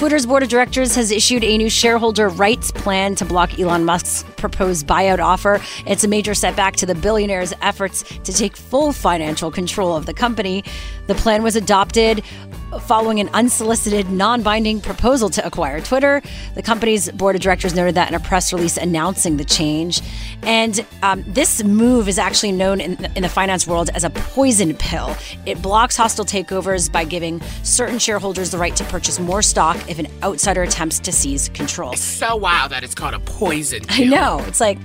[0.01, 4.25] Twitter's board of directors has issued a new shareholder rights plan to block Elon Musk's
[4.39, 5.61] proposed buyout offer.
[5.87, 10.15] It's a major setback to the billionaire's efforts to take full financial control of the
[10.15, 10.65] company.
[11.07, 12.25] The plan was adopted
[12.79, 16.23] following an unsolicited, non binding proposal to acquire Twitter.
[16.55, 20.01] The company's board of directors noted that in a press release announcing the change.
[20.43, 24.75] And um, this move is actually known in, in the finance world as a poison
[24.77, 25.17] pill.
[25.47, 29.99] It blocks hostile takeovers by giving certain shareholders the right to purchase more stock if
[29.99, 31.93] an outsider attempts to seize control.
[31.93, 33.83] It's so wild that it's called a poison.
[33.89, 34.43] I know.
[34.47, 34.79] It's like,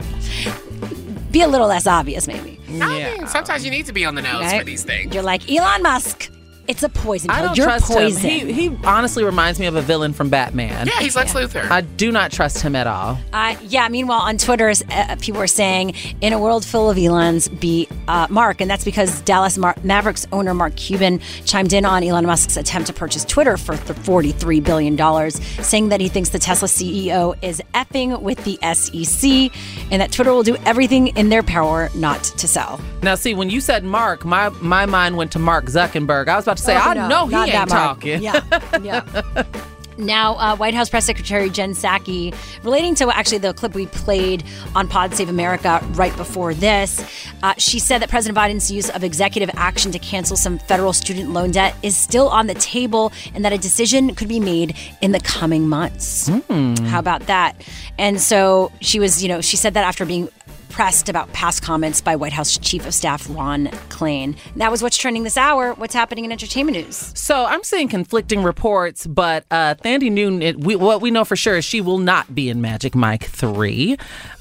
[1.32, 2.60] be a little less obvious, maybe.
[2.82, 4.60] I mean, sometimes you need to be on the nose Right?
[4.60, 5.14] for these things.
[5.14, 6.30] You're like, Elon Musk,
[6.68, 8.22] It's a poison I don't You're trust poison.
[8.22, 8.48] him.
[8.48, 10.88] He, he honestly reminds me of a villain from Batman.
[10.88, 11.70] Yeah, he's Lex Luthor.
[11.70, 13.18] I do not trust him at all.
[13.34, 13.88] Uh, yeah.
[13.88, 18.28] Meanwhile, on Twitter, uh, people are saying, "In a world full of Elons, be uh,
[18.30, 22.58] Mark," and that's because Dallas Mar- Mavericks owner Mark Cuban chimed in on Elon Musk's
[22.58, 26.68] attempt to purchase Twitter for th- forty-three billion dollars, saying that he thinks the Tesla
[26.68, 29.52] CEO is effing with the SEC,
[29.92, 32.80] and that Twitter will do everything in their power not to sell.
[33.04, 36.28] Now, see, when you said Mark, my my mind went to Mark Zuckerberg.
[36.28, 38.22] I was about to say, Oh, I no, know he ain't talking.
[38.22, 38.42] Yeah,
[38.82, 39.44] yeah.
[39.98, 44.44] Now, uh, White House Press Secretary Jen Psaki, relating to actually the clip we played
[44.76, 47.04] on Pod Save America right before this,
[47.44, 51.32] uh, she said that President Biden's use of executive action to cancel some federal student
[51.32, 55.12] loan debt is still on the table and that a decision could be made in
[55.12, 56.28] the coming months.
[56.50, 57.56] How about that?
[57.98, 60.28] And so she was, you know, she said that after being
[60.76, 64.36] pressed about past comments by White House Chief of Staff Ron Klain.
[64.58, 65.74] That was what's trending this hour.
[65.76, 67.14] What's happening in entertainment news?
[67.16, 71.38] So I'm seeing conflicting reports, but uh, Thandie Newton, it, we, what we know for
[71.38, 73.96] sure is she will not be in Magic Mike 3.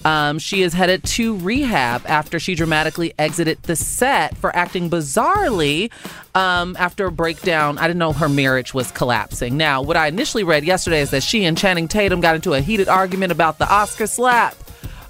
[0.04, 5.92] Um, she is headed to rehab after she dramatically exited the set for acting bizarrely
[6.34, 7.78] um, after a breakdown.
[7.78, 9.56] I didn't know her marriage was collapsing.
[9.56, 12.60] Now, what I initially read yesterday is that she and Channing Tatum got into a
[12.60, 14.56] heated argument about the Oscar slap.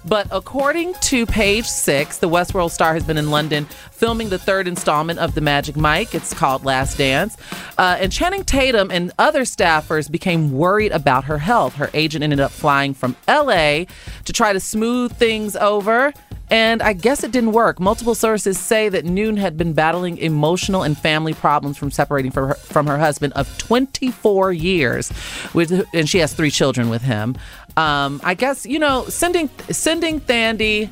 [0.07, 4.69] But according to page six, the Westworld star has been in London filming the third
[4.69, 6.15] installment of the Magic Mike.
[6.15, 7.37] It's called Last Dance.
[7.79, 11.75] Uh, and Channing Tatum and other staffers became worried about her health.
[11.77, 13.85] Her agent ended up flying from LA
[14.25, 16.13] to try to smooth things over.
[16.51, 17.81] And I guess it didn't work.
[17.81, 22.49] Multiple sources say that Newton had been battling emotional and family problems from separating from
[22.49, 25.11] her, from her husband of 24 years,
[25.55, 27.35] with, and she has three children with him.
[27.77, 30.91] Um, I guess you know sending sending Thandie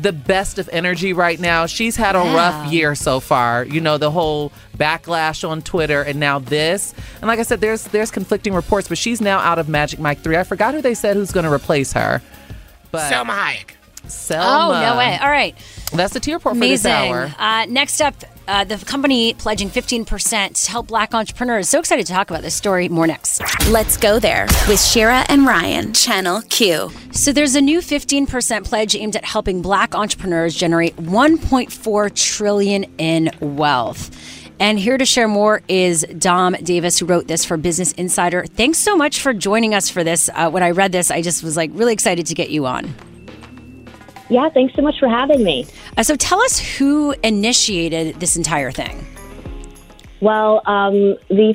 [0.00, 1.66] the best of energy right now.
[1.66, 3.64] She's had a rough year so far.
[3.64, 6.94] You know the whole backlash on Twitter, and now this.
[7.20, 10.20] And like I said, there's there's conflicting reports, but she's now out of Magic Mike
[10.20, 10.36] three.
[10.36, 12.20] I forgot who they said who's going to replace her.
[12.90, 13.70] But Salma Hayek.
[14.06, 14.68] Salma.
[14.68, 15.18] Oh, no way.
[15.18, 15.56] All right.
[15.92, 17.32] That's the tier report for this hour.
[17.38, 18.14] Uh, next up,
[18.46, 21.68] uh, the company pledging 15% to help black entrepreneurs.
[21.68, 22.88] So excited to talk about this story.
[22.88, 23.40] More next.
[23.68, 26.90] Let's go there with Shira and Ryan, Channel Q.
[27.12, 33.30] So there's a new 15% pledge aimed at helping black entrepreneurs generate 1.4 trillion in
[33.40, 34.10] wealth.
[34.60, 38.44] And here to share more is Dom Davis, who wrote this for Business Insider.
[38.46, 40.30] Thanks so much for joining us for this.
[40.32, 42.94] Uh, when I read this, I just was like really excited to get you on.
[44.28, 45.66] Yeah, thanks so much for having me.
[45.96, 49.06] Uh, so tell us who initiated this entire thing.
[50.20, 51.52] Well, um, the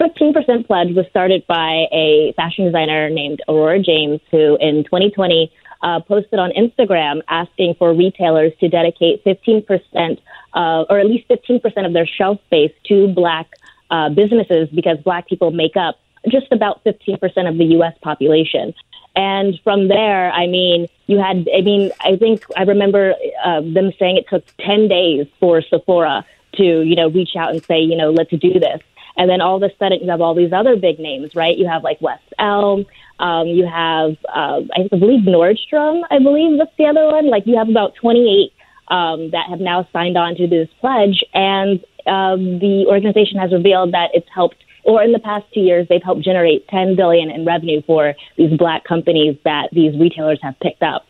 [0.00, 6.00] 15% pledge was started by a fashion designer named Aurora James, who in 2020 uh,
[6.00, 10.18] posted on Instagram asking for retailers to dedicate 15%,
[10.54, 13.46] uh, or at least 15% of their shelf space to black
[13.90, 17.94] uh, businesses because black people make up just about 15% of the U.S.
[18.02, 18.74] population.
[19.14, 23.92] And from there, I mean, you had, I mean, I think I remember uh, them
[23.98, 27.96] saying it took 10 days for Sephora to, you know, reach out and say, you
[27.96, 28.80] know, let's do this.
[29.16, 31.56] And then all of a sudden you have all these other big names, right?
[31.56, 32.86] You have like West Elm.
[33.18, 37.28] Um, you have, uh, I believe Nordstrom, I believe that's the other one.
[37.28, 38.52] Like you have about 28
[38.88, 41.22] um, that have now signed on to this pledge.
[41.34, 45.86] And um, the organization has revealed that it's helped or in the past two years,
[45.88, 50.58] they've helped generate 10 billion in revenue for these black companies that these retailers have
[50.60, 51.06] picked up.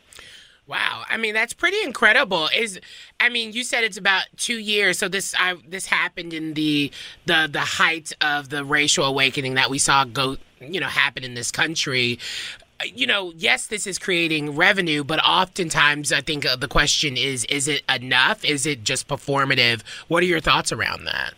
[0.69, 2.49] Wow, I mean that's pretty incredible.
[2.57, 2.81] Is
[3.19, 6.91] I mean you said it's about two years, so this I, this happened in the
[7.27, 11.35] the the height of the racial awakening that we saw go you know happen in
[11.35, 12.19] this country.
[12.81, 17.17] Uh, You know, yes, this is creating revenue, but oftentimes I think uh, the question
[17.17, 18.45] is: Is it enough?
[18.45, 19.83] Is it just performative?
[20.07, 21.35] What are your thoughts around that?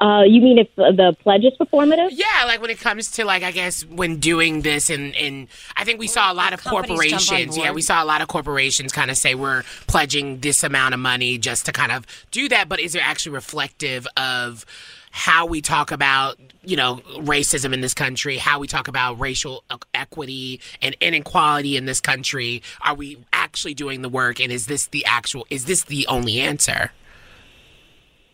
[0.00, 2.08] Uh, you mean if the pledge is performative?
[2.12, 5.84] Yeah, like when it comes to like I guess when doing this and and I
[5.84, 7.56] think we saw a lot of companies jump on corporations.
[7.56, 11.00] Yeah, we saw a lot of corporations kind of say we're pledging this amount of
[11.00, 14.66] money just to kind of do that, but is it actually reflective of
[15.12, 19.64] how we talk about, you know, racism in this country, how we talk about racial
[19.94, 22.62] equity and inequality in this country?
[22.82, 26.38] Are we actually doing the work and is this the actual is this the only
[26.38, 26.92] answer?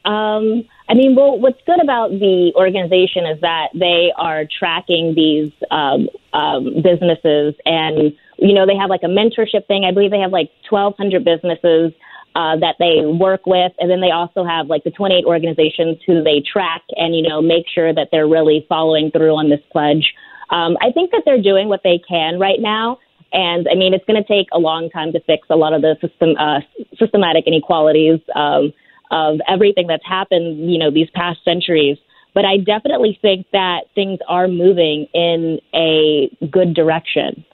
[0.04, 5.52] Um, I mean, well, what's good about the organization is that they are tracking these
[5.70, 9.84] um, um, businesses, and you know, they have like a mentorship thing.
[9.84, 11.92] I believe they have like 1,200 businesses
[12.34, 16.22] uh, that they work with, and then they also have like the 28 organizations who
[16.22, 20.12] they track and you know make sure that they're really following through on this pledge.
[20.50, 22.98] Um, I think that they're doing what they can right now.
[23.32, 25.80] And I mean, it's going to take a long time to fix a lot of
[25.80, 26.60] the system, uh,
[26.98, 28.20] systematic inequalities.
[28.36, 28.74] Um,
[29.12, 31.98] of everything that's happened, you know, these past centuries.
[32.34, 37.44] But I definitely think that things are moving in a good direction.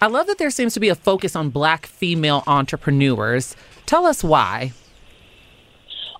[0.00, 3.54] I love that there seems to be a focus on black female entrepreneurs.
[3.86, 4.72] Tell us why.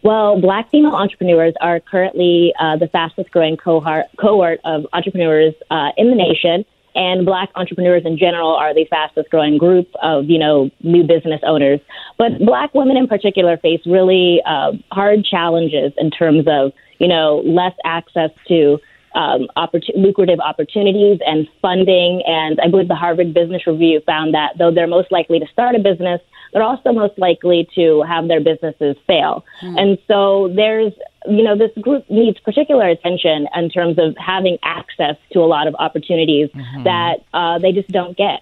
[0.04, 5.90] Well, black female entrepreneurs are currently uh, the fastest growing cohort, cohort of entrepreneurs uh,
[5.96, 6.64] in the nation.
[6.94, 11.40] And black entrepreneurs in general are the fastest growing group of, you know, new business
[11.42, 11.80] owners.
[12.18, 17.42] But black women in particular face really uh, hard challenges in terms of, you know,
[17.46, 18.78] less access to
[19.14, 22.22] um, oppor- lucrative opportunities and funding.
[22.26, 25.74] And I believe the Harvard Business Review found that though they're most likely to start
[25.74, 26.20] a business,
[26.52, 29.44] they're also most likely to have their businesses fail.
[29.62, 29.80] Mm.
[29.80, 30.92] And so there's,
[31.26, 35.66] you know, this group needs particular attention in terms of having access to a lot
[35.66, 36.84] of opportunities mm-hmm.
[36.84, 38.40] that uh, they just don't get.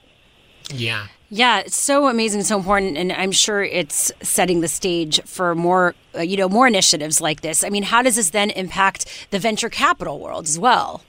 [0.72, 1.06] Yeah.
[1.32, 5.94] Yeah, it's so amazing, so important, and I'm sure it's setting the stage for more,
[6.16, 7.62] uh, you know, more initiatives like this.
[7.62, 11.04] I mean, how does this then impact the venture capital world as well?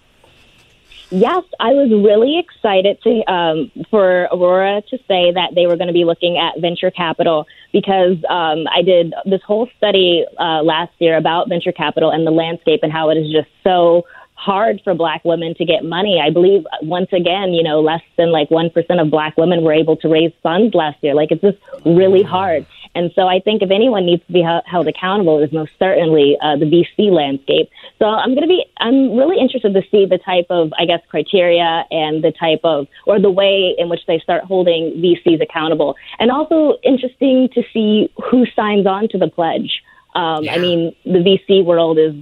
[1.09, 5.87] Yes, I was really excited to um, for Aurora to say that they were going
[5.87, 10.93] to be looking at venture capital because um, I did this whole study uh, last
[10.99, 14.03] year about venture capital and the landscape and how it is just so
[14.41, 16.19] hard for black women to get money.
[16.19, 19.95] I believe once again, you know, less than like 1% of black women were able
[19.97, 21.13] to raise funds last year.
[21.13, 22.65] Like it's just really hard.
[22.93, 26.57] And so I think if anyone needs to be held accountable, is most certainly uh,
[26.57, 27.69] the VC landscape.
[27.99, 30.99] So I'm going to be, I'm really interested to see the type of, I guess,
[31.07, 35.95] criteria and the type of, or the way in which they start holding VCs accountable.
[36.19, 39.81] And also interesting to see who signs on to the pledge.
[40.13, 40.55] Um, yeah.
[40.55, 42.13] I mean, the VC world is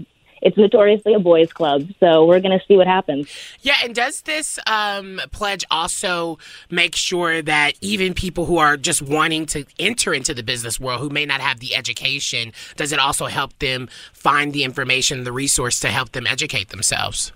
[0.42, 3.30] it's notoriously a boys' club, so we're going to see what happens.
[3.62, 6.38] Yeah, and does this um, pledge also
[6.70, 11.02] make sure that even people who are just wanting to enter into the business world
[11.02, 15.32] who may not have the education, does it also help them find the information, the
[15.32, 17.32] resource to help them educate themselves?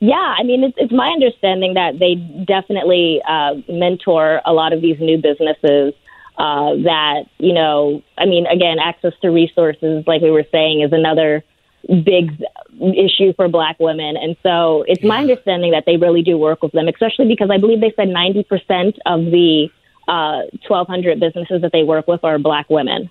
[0.00, 2.14] Yeah, I mean, it's, it's my understanding that they
[2.44, 5.94] definitely uh, mentor a lot of these new businesses.
[6.36, 10.92] Uh, that you know, I mean, again, access to resources, like we were saying, is
[10.92, 11.42] another
[11.86, 12.42] big
[12.80, 14.16] issue for black women.
[14.16, 17.58] And so it's my understanding that they really do work with them, especially because I
[17.58, 19.68] believe they said 90% of the
[20.06, 23.10] uh, 1,200 businesses that they work with are black women.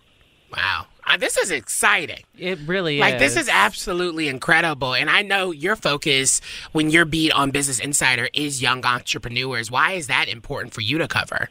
[0.55, 0.87] Wow.
[1.05, 2.23] Uh, this is exciting.
[2.37, 3.11] It really like, is.
[3.13, 4.93] Like, this is absolutely incredible.
[4.93, 6.41] And I know your focus
[6.73, 9.71] when your beat on Business Insider is young entrepreneurs.
[9.71, 11.49] Why is that important for you to cover?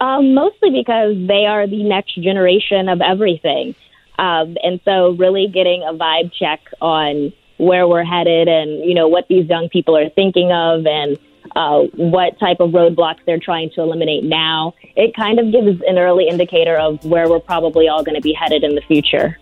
[0.00, 3.74] Um, mostly because they are the next generation of everything.
[4.18, 9.08] Um, and so, really getting a vibe check on where we're headed and, you know,
[9.08, 11.18] what these young people are thinking of and
[11.56, 15.98] uh, what type of roadblocks they're trying to eliminate now, it kind of gives an
[15.98, 19.38] early indicator of where we're probably all going to be headed in the future.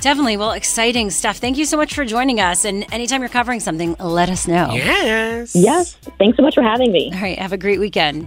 [0.00, 0.38] Definitely.
[0.38, 1.36] Well, exciting stuff.
[1.36, 2.64] Thank you so much for joining us.
[2.64, 4.72] And anytime you're covering something, let us know.
[4.72, 5.54] Yes.
[5.54, 5.94] Yes.
[6.18, 7.10] Thanks so much for having me.
[7.14, 7.38] All right.
[7.38, 8.26] Have a great weekend.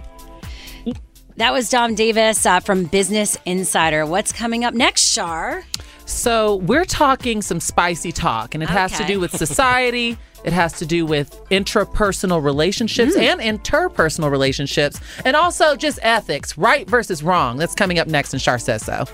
[1.36, 4.06] That was Dom Davis uh, from Business Insider.
[4.06, 5.64] What's coming up next, Shar?
[6.06, 8.78] So, we're talking some spicy talk, and it okay.
[8.78, 10.16] has to do with society.
[10.44, 13.22] It has to do with intrapersonal relationships mm.
[13.22, 17.56] and interpersonal relationships, and also just ethics, right versus wrong.
[17.56, 19.04] That's coming up next in Shar Says So.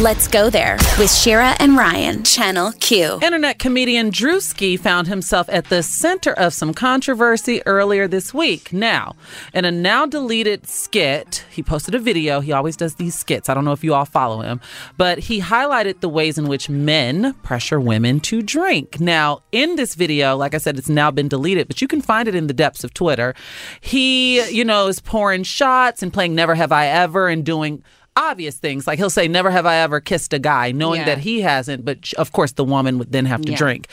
[0.00, 3.20] Let's go there with Shira and Ryan, Channel Q.
[3.22, 8.72] Internet comedian Drewski found himself at the center of some controversy earlier this week.
[8.72, 9.14] Now,
[9.54, 12.40] in a now deleted skit, he posted a video.
[12.40, 13.48] He always does these skits.
[13.48, 14.60] I don't know if you all follow him,
[14.96, 18.98] but he highlighted the ways in which men pressure women to drink.
[18.98, 22.28] Now, in this video, like I said, it's now been deleted, but you can find
[22.28, 23.34] it in the depths of Twitter.
[23.80, 27.82] He, you know, is pouring shots and playing Never Have I Ever and doing
[28.16, 28.86] obvious things.
[28.86, 31.06] Like he'll say, Never have I ever kissed a guy, knowing yeah.
[31.06, 33.56] that he hasn't, but of course the woman would then have to yeah.
[33.56, 33.88] drink.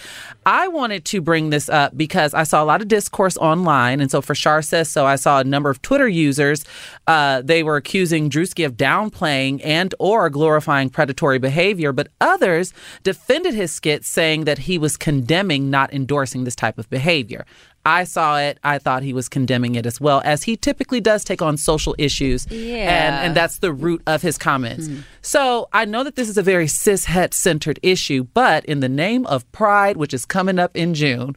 [0.46, 4.02] I wanted to bring this up because I saw a lot of discourse online.
[4.02, 6.66] And so for Shar Says So, I saw a number of Twitter users.
[7.08, 13.54] Uh, they were accusing Drewski of downplaying and or glorifying predatory behavior, but others defended
[13.54, 17.46] his skit saying that he was condemning, not endorsing this type of behavior.
[17.90, 18.60] I saw it.
[18.64, 21.96] I thought he was condemning it as well, as he typically does take on social
[21.98, 22.46] issues.
[22.52, 22.76] Yeah.
[22.78, 24.88] And, and that's the root of his comments.
[24.88, 25.04] Mm.
[25.24, 28.90] So I know that this is a very cis het centered issue, but in the
[28.90, 31.36] name of pride, which is coming up in June,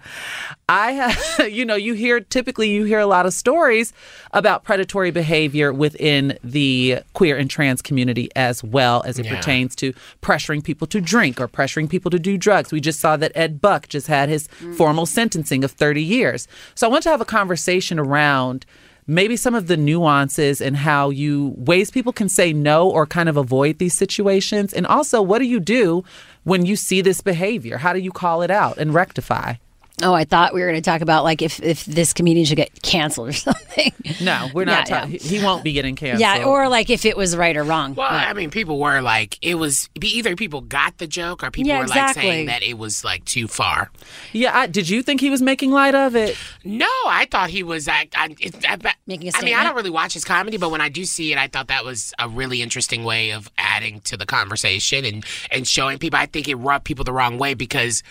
[0.72, 3.92] I have, you know, you hear typically you hear a lot of stories
[4.32, 9.36] about predatory behavior within the queer and trans community as well as it yeah.
[9.36, 9.92] pertains to
[10.22, 12.72] pressuring people to drink or pressuring people to do drugs.
[12.72, 14.74] We just saw that Ed Buck just had his mm.
[14.74, 16.48] formal sentencing of 30 years.
[16.74, 18.64] So I want to have a conversation around
[19.06, 23.28] maybe some of the nuances and how you ways people can say no or kind
[23.28, 26.04] of avoid these situations and also what do you do
[26.44, 29.54] when you see this behavior how do you call it out and rectify
[30.02, 32.56] Oh, I thought we were going to talk about like if, if this comedian should
[32.56, 33.92] get canceled or something.
[34.20, 37.16] no we're not Yeah, talking he won't be getting canceled Yeah, or like if it
[37.16, 37.94] was right or wrong.
[37.94, 38.28] Well, Yeah.
[38.28, 41.78] I mean, people were like, it was either people got the joke or people Yeah,
[41.78, 42.22] were like exactly.
[42.22, 43.90] saying that it was like too far.
[44.32, 47.62] yeah I, did you think he was making light of it No, I thought he
[47.62, 47.88] was.
[47.88, 49.64] I, I, it, I, but- Making a I mean, I statement?
[49.66, 52.14] don't really watch his comedy, but when I do see it, I thought that was
[52.18, 56.18] a really interesting way of adding to the conversation and and showing people.
[56.20, 58.02] I think it rubbed people the wrong way because.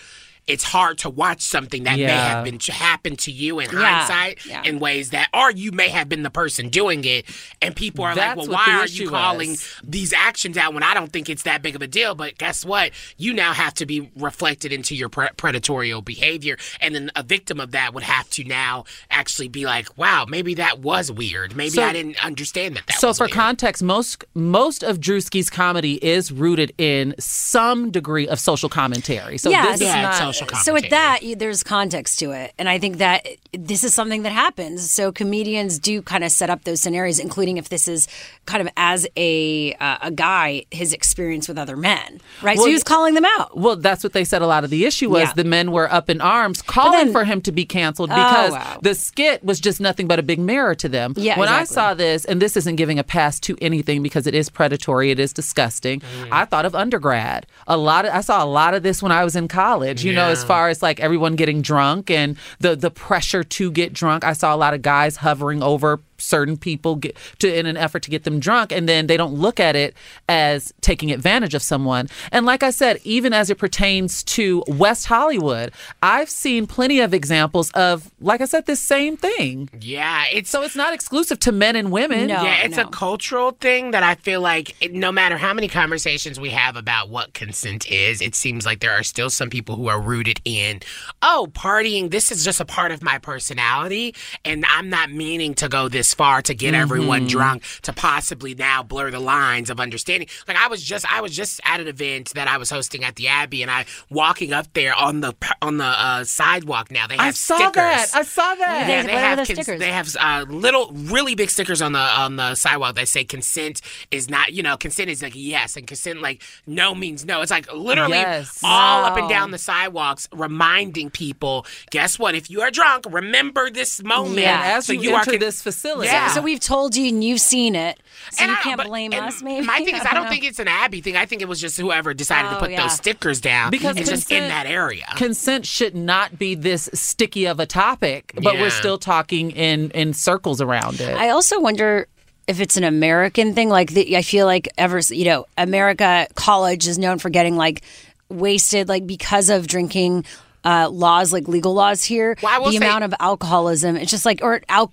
[0.52, 2.28] It's hard to watch something that may Yeah.
[2.36, 4.62] have been happened to you in Yeah, hindsight yeah.
[4.64, 7.24] in ways that, or you may have been the person doing it,
[7.62, 9.66] and people are That's like, "Well, why are you calling is.
[9.82, 12.64] these actions out when I don't think it's that big of a deal?" But guess
[12.64, 12.90] what?
[13.16, 17.58] You now have to be reflected into your pre- predatorial behavior, and then a victim
[17.60, 21.56] of that would have to now actually be like, "Wow, maybe that was weird.
[21.56, 23.32] Maybe So- I didn't understand that." that so was for weird.
[23.32, 29.50] context most most of drewski's comedy is rooted in some degree of social commentary so
[29.50, 30.14] Yeah, this is not
[30.50, 33.94] social so with that, you, there's context to it, and I think that this is
[33.94, 34.90] something that happens.
[34.90, 38.08] So comedians do kind of set up those scenarios, including if this is
[38.46, 42.56] kind of as a uh, a guy his experience with other men, right?
[42.56, 43.56] so Well, he was calling them out.
[43.56, 44.42] Well, that's what they said.
[44.42, 45.32] A lot of the issue was Yeah.
[45.34, 48.54] the men were up in arms, calling then- for him to be canceled because Oh,
[48.54, 48.78] wow.
[48.82, 51.14] the skit was just nothing but a big mirror to them.
[51.16, 54.34] Yeah, when I saw this, and this isn't giving a pass to anything because it
[54.34, 56.00] is predatory, it is disgusting.
[56.00, 56.28] Mm.
[56.32, 57.46] I thought of undergrad.
[57.66, 60.04] A lot of I saw a lot of this when I was in college.
[60.04, 63.92] You know, as far as like everyone getting drunk and the the pressure to get
[63.92, 64.24] drunk.
[64.24, 68.02] I saw a lot of guys hovering over certain people get, to in an effort
[68.02, 69.94] to get them drunk and then they don't look at it
[70.28, 75.06] as taking advantage of someone and like i said even as it pertains to west
[75.06, 80.48] hollywood i've seen plenty of examples of like i said this same thing yeah, it's
[80.50, 82.42] so it's not exclusive to men and women No.
[82.42, 82.84] yeah, it's no.
[82.84, 86.76] a cultural thing that I feel like it, no matter how many conversations we have
[86.76, 90.40] about what consent is, it seems like there are still some people who are rooted
[90.44, 90.80] in,
[91.22, 94.14] oh, partying, this is just a part of my personality,
[94.44, 96.80] and I'm not meaning to go this far to get Mm-hmm.
[96.82, 100.26] everyone drunk to possibly now blur the lines of understanding.
[100.48, 103.16] Like I was just I was just at an event that I was hosting at
[103.16, 107.06] the Abbey, and I walking up there on the on the uh, sidewalk now.
[107.06, 107.74] They have i saw stickers.
[107.74, 111.50] that i saw that Yeah, they have the cons- they have uh, little, really big
[111.50, 114.52] stickers on the on the sidewalk that say consent is not.
[114.54, 117.42] You know, consent is like yes, and consent like no means no.
[117.42, 118.60] It's like literally Yes.
[118.64, 121.66] all up and down the sidewalks, reminding people.
[121.90, 122.34] Guess what?
[122.34, 124.38] If you are drunk, remember this moment.
[124.38, 124.76] Yeah.
[124.76, 126.28] as so you, you are enter con- this facility Yeah.
[126.28, 127.98] So we've told you and you've seen it,
[128.30, 129.42] so you I- can't but- blame us.
[129.42, 130.30] Maybe my thing is, I don't know.
[130.30, 131.16] think it's an Abbey thing.
[131.16, 132.82] I think it was just whoever decided to Oh, put yeah.
[132.82, 135.06] those stickers down Because and just in that area.
[135.16, 138.60] consent should not be this sticky of a topic but Yeah.
[138.62, 142.06] we're still talking in in circles around it I also wonder
[142.48, 143.68] if it's an American thing.
[143.68, 147.82] Like the, I feel like ever you know, America college is known for getting like
[148.28, 150.24] wasted, like because of drinking
[150.64, 152.36] uh, laws, like legal laws here.
[152.42, 154.92] Well, I will the say- amount of alcoholism, it's just like or al-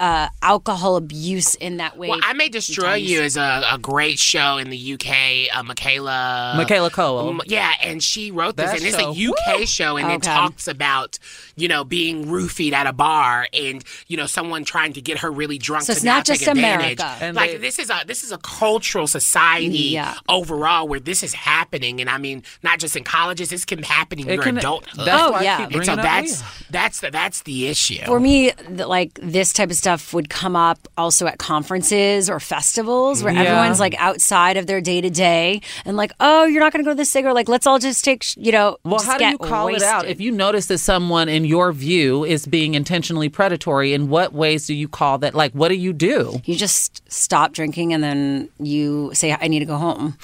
[0.00, 2.08] uh, alcohol abuse in that way.
[2.08, 5.56] Well, I May Destroy You is a, a great show in the UK.
[5.56, 6.54] Uh, Michaela.
[6.56, 7.28] Michaela Coel.
[7.28, 9.12] Um, yeah, and she wrote this, That and it's show,
[9.52, 11.18] a UK show, and it talks about
[11.56, 15.30] you know being roofied at a bar, and you know someone trying to get her
[15.30, 15.84] really drunk.
[15.84, 16.98] So to it's now not just take advantage.
[17.00, 17.24] America.
[17.24, 20.14] And like they- this is a this is a cultural society Yeah.
[20.28, 24.18] overall where this is happening, and I mean not just in colleges, this can happen
[24.20, 25.06] in It your can- adulthood.
[25.06, 25.66] that's Oh, why I yeah.
[25.66, 28.04] keep and so it that's that's the that's the issue.
[28.04, 33.22] For me, like this type of stuff would come up also at conferences or festivals
[33.22, 33.42] where Yeah.
[33.42, 36.88] everyone's like outside of their day to day and like, oh, you're not going to
[36.88, 39.16] go to this thing, or like, let's all just take, sh- you know, Well, how
[39.16, 40.06] do you call it out?
[40.06, 44.66] If you notice that someone, in your view, is being intentionally predatory, in what ways
[44.66, 45.34] do you call that?
[45.34, 46.40] Like, what do you do?
[46.44, 50.16] you just stop drinking and then you say, I need to go home.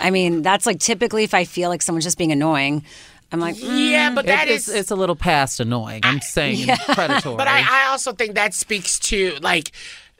[0.00, 2.84] I mean, that's like typically if I feel like someone's just being annoying,
[3.32, 6.00] I'm like, mm, yeah, but that It- is it's, it's a little past annoying.
[6.04, 7.36] I'm saying predatory.
[7.42, 9.72] But I, I also think that speaks to like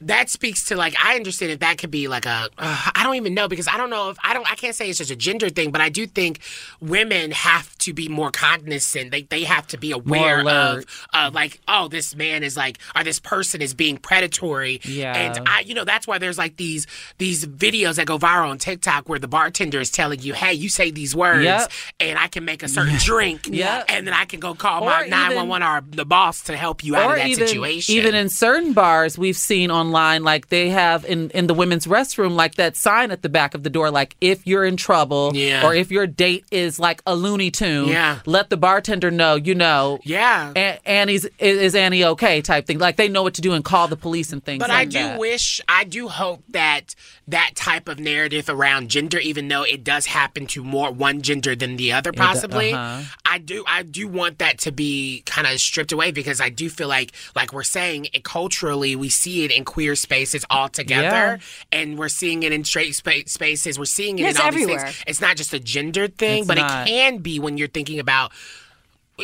[0.06, 3.14] that speaks to like I understand that that could be like a uh, I don't
[3.16, 5.16] even know because I don't know if I don't I can't say it's just a
[5.16, 6.40] gender thing, but I do think
[6.80, 9.10] women have to be more cognizant.
[9.10, 13.04] They they have to be aware of uh, like oh this man is like or
[13.04, 14.80] this person is being predatory.
[14.84, 15.14] Yeah.
[15.14, 16.86] and I you know that's why there's like these
[17.18, 20.68] these videos that go viral on TikTok where the bartender is telling you hey you
[20.68, 21.70] say these words Yep.
[22.00, 23.84] and I can make a certain drink Yep.
[23.88, 26.96] and then I can go call Or my 911 or the boss to help you
[26.96, 27.94] out of that even, situation.
[27.94, 31.86] even in certain bars, we've seen online online, like they have in in the women's
[31.86, 35.32] restroom, like that sign at the back of the door, like if you're in trouble
[35.34, 35.66] Yeah.
[35.66, 38.20] or if your date is like a Looney Tune, Yeah.
[38.26, 39.34] let the bartender know.
[39.36, 40.52] You know, Yeah.
[40.56, 42.40] A- Annie's is, is Annie okay?
[42.40, 42.78] Type thing.
[42.78, 44.60] Like they know what to do and call the police and things.
[44.60, 45.18] But like I do that.
[45.18, 46.94] wish, I do hope that
[47.28, 51.54] that type of narrative around gender, even though it does happen to more one gender
[51.54, 53.02] than the other, possibly, uh-huh.
[53.24, 56.68] I do, I do want that to be kind of stripped away because I do
[56.68, 61.38] feel like, like we're saying, it, culturally, we see it in queer spaces altogether, Yeah.
[61.72, 63.78] and we're seeing it in straight spa- spaces.
[63.78, 64.76] We're seeing it Yeah, in all everywhere.
[64.76, 65.04] these things.
[65.06, 66.86] It's not just a gender thing, It's but not.
[66.86, 68.32] it can be when you're thinking about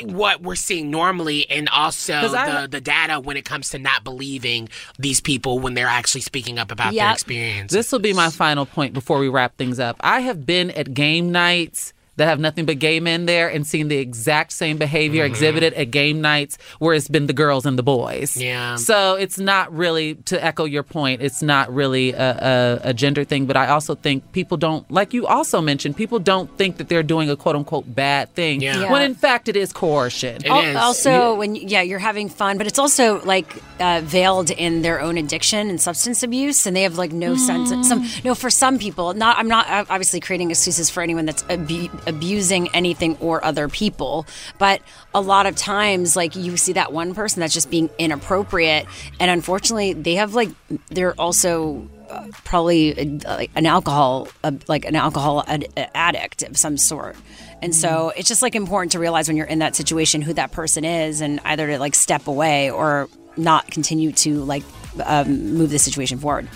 [0.04, 4.04] what we're seeing normally and also the, I- the data when it comes to not
[4.04, 7.72] believing these people when they're actually speaking up about their experience.
[7.72, 9.96] This will be my final point before we wrap things up.
[10.00, 13.88] I have been at game nights that have nothing but gay men there and seen
[13.88, 15.32] the exact same behavior Mm-hmm.
[15.32, 18.36] exhibited at game nights where it's been the girls and the boys.
[18.36, 18.76] Yeah.
[18.76, 23.24] So it's not really, to echo your point, it's not really a, a, a gender
[23.24, 23.46] thing.
[23.46, 27.02] But I also think people don't, like you also mentioned, people don't think that they're
[27.02, 28.80] doing a quote unquote bad thing Yeah.
[28.82, 28.92] Yeah.
[28.92, 30.36] when in fact it is coercion.
[30.36, 30.76] It Al- is.
[30.76, 33.50] Also, when you- yeah, you're having fun, but it's also like
[33.80, 37.70] uh, veiled in their own addiction and substance abuse, and they have like no sense.
[37.88, 39.38] Some no, for some people, not.
[39.38, 44.26] I'm not uh, obviously creating excuses for anyone that's abu- abusing anything or other people,
[44.58, 44.80] but
[45.14, 48.86] a lot of times, like you see that one person that's just being inappropriate,
[49.20, 50.50] and unfortunately, they have like
[50.88, 56.56] they're also uh, probably uh, like an alcohol, uh, like an alcohol ad- addict of
[56.56, 57.16] some sort.
[57.60, 60.52] And so it's just like important to realize when you're in that situation who that
[60.52, 64.62] person is, and either to like step away or not continue to like
[65.04, 66.48] um, move the situation forward.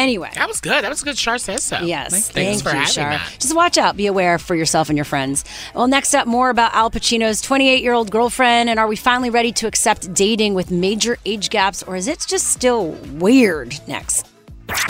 [0.00, 0.82] Anyway, that was good.
[0.82, 1.80] That was a good Shar says so.
[1.80, 3.10] Yes, Thanks thank for you, having Shar.
[3.10, 3.36] that.
[3.38, 5.44] Just watch out, be aware for yourself and your friends.
[5.74, 9.28] Well, next up, more about Al Pacino's 28 year old girlfriend, and are we finally
[9.28, 13.78] ready to accept dating with major age gaps, or is it just still weird?
[13.86, 14.26] Next.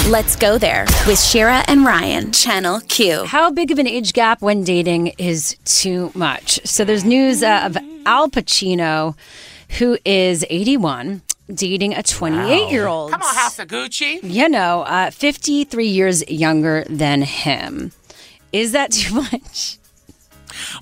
[0.09, 3.25] Let's go there with Shira and Ryan, Channel Q.
[3.25, 6.61] How big of an age gap when dating is too much?
[6.65, 9.17] So there's news uh, of Al Pacino,
[9.79, 11.23] who is 81,
[11.55, 13.11] dating a 28 year old.
[13.13, 14.21] Come on, House of Gucci.
[14.23, 17.93] You know, uh, 53 years younger than him.
[18.53, 19.79] Is that too much?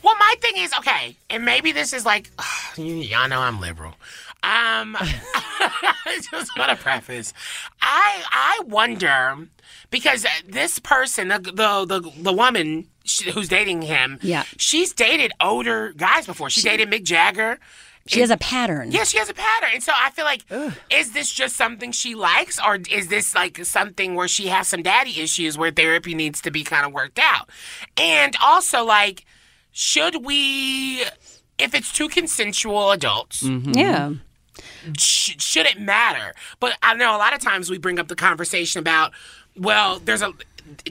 [0.02, 2.30] Well, my thing is okay, and maybe this is like,
[2.76, 3.94] y'all know I'm liberal.
[4.42, 7.32] Um, I just want to preface.
[7.82, 9.36] I I wonder
[9.90, 14.44] because this person, the the the, the woman sh- who's dating him, Yeah.
[14.56, 16.50] she's dated older guys before.
[16.50, 17.58] She, dated Mick Jagger.
[18.08, 18.90] She has a pattern.
[18.90, 19.70] Yeah, she has a pattern.
[19.74, 20.44] And so I feel like,
[20.90, 24.82] is this just something she likes, or is this like something where she has some
[24.82, 27.48] daddy issues where therapy needs to be kind of worked out?
[27.96, 29.24] And also, like,
[29.72, 31.02] should we,
[31.58, 33.72] if it's two consensual adults, mm-hmm.
[33.72, 34.12] Yeah.
[34.96, 36.34] sh- should it matter?
[36.60, 39.12] But I know a lot of times we bring up the conversation about,
[39.56, 40.32] well, there's a,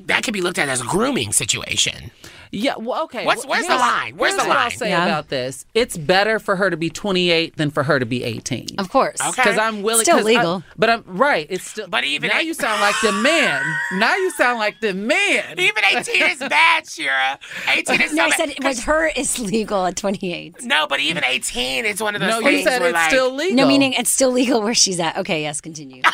[0.06, 2.12] that could be looked at as a grooming situation.
[2.52, 3.26] Yeah, well, okay.
[3.26, 4.16] What's- well, where's the line?
[4.18, 5.04] Where's here's the what I'll say Yeah.
[5.06, 5.66] about this.
[5.74, 8.68] It's better for her to be 28 than for her to be 18.
[8.78, 9.20] Of course.
[9.22, 9.30] Okay.
[9.44, 10.04] Because I'm willing.
[10.04, 10.64] Still 'cause I- legal.
[10.78, 11.48] but I'm right.
[11.50, 11.88] It's still.
[11.88, 13.62] But even now, eight- you sound like the man.
[13.94, 15.56] Now you sound like the man.
[15.58, 17.40] Even 18 is bad, Shira.
[17.74, 18.38] 18 is so No, I bad.
[18.38, 20.64] said with her is legal at 28.
[20.64, 23.10] No, but even 18 is one of those No, things you said where it's like,
[23.10, 23.56] still legal.
[23.56, 25.18] No, meaning it's still legal where she's at.
[25.18, 26.02] Okay, yes, continue.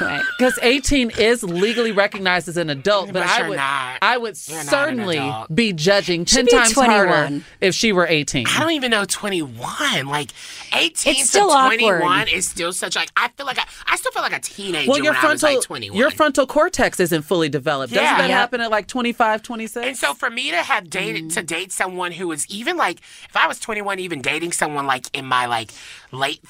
[0.00, 0.20] anyway.
[0.38, 3.98] Because 18 is legally recognized as an adult, but, But I would, not.
[4.02, 7.08] I would You're certainly be judging 10 be times 21.
[7.08, 8.46] harder if she were 18.
[8.48, 10.06] I don't even know 21.
[10.06, 10.30] Like
[10.74, 12.28] 18 It's still to 21 awkward.
[12.32, 14.98] is still such like I feel like I, I still feel like a teenager Well,
[15.02, 15.98] your when I was frontal like 21.
[15.98, 17.92] your frontal cortex isn't fully developed.
[17.92, 18.00] Yeah.
[18.02, 18.22] Doesn't Yeah.
[18.22, 18.38] that Yep.
[18.38, 19.86] happen at like 25, 26?
[19.86, 23.36] and so for me to have dated to date someone who was even like if
[23.36, 25.70] I was 21 even dating someone like in my like
[26.12, 26.40] late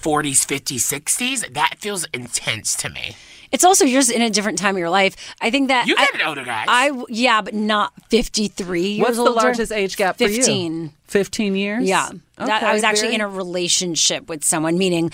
[0.00, 3.16] 40s, 50s, 60s, that feels intense to me.
[3.50, 5.16] It's also you're just in a different time of your life.
[5.40, 6.66] I think that You I, dated older guys.
[6.68, 9.32] I w- yeah, but not 53 years What's the older.
[9.34, 10.36] largest age gap for you?
[10.36, 10.92] 15.
[11.06, 11.84] 15 years?
[11.84, 12.10] Yeah.
[12.36, 15.10] that, I was actually very- in a relationship with someone, meaning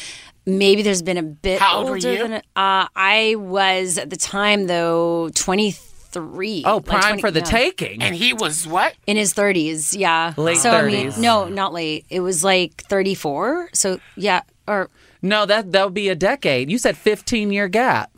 [0.46, 2.18] maybe there's been a bit How old were older you?
[2.18, 5.80] than uh, I was at the time though 23.
[6.20, 7.44] Oh, Like prime 20 for the yeah.
[7.44, 8.02] taking.
[8.02, 8.94] and he was what?
[9.06, 10.34] in his 30s, yeah.
[10.36, 11.18] Late so I mean, 30s.
[11.18, 12.04] no, not late.
[12.10, 13.70] It was like 34.
[13.74, 14.90] So yeah, or
[15.22, 16.70] no, that that would be a decade.
[16.70, 18.10] You said 15 year gap.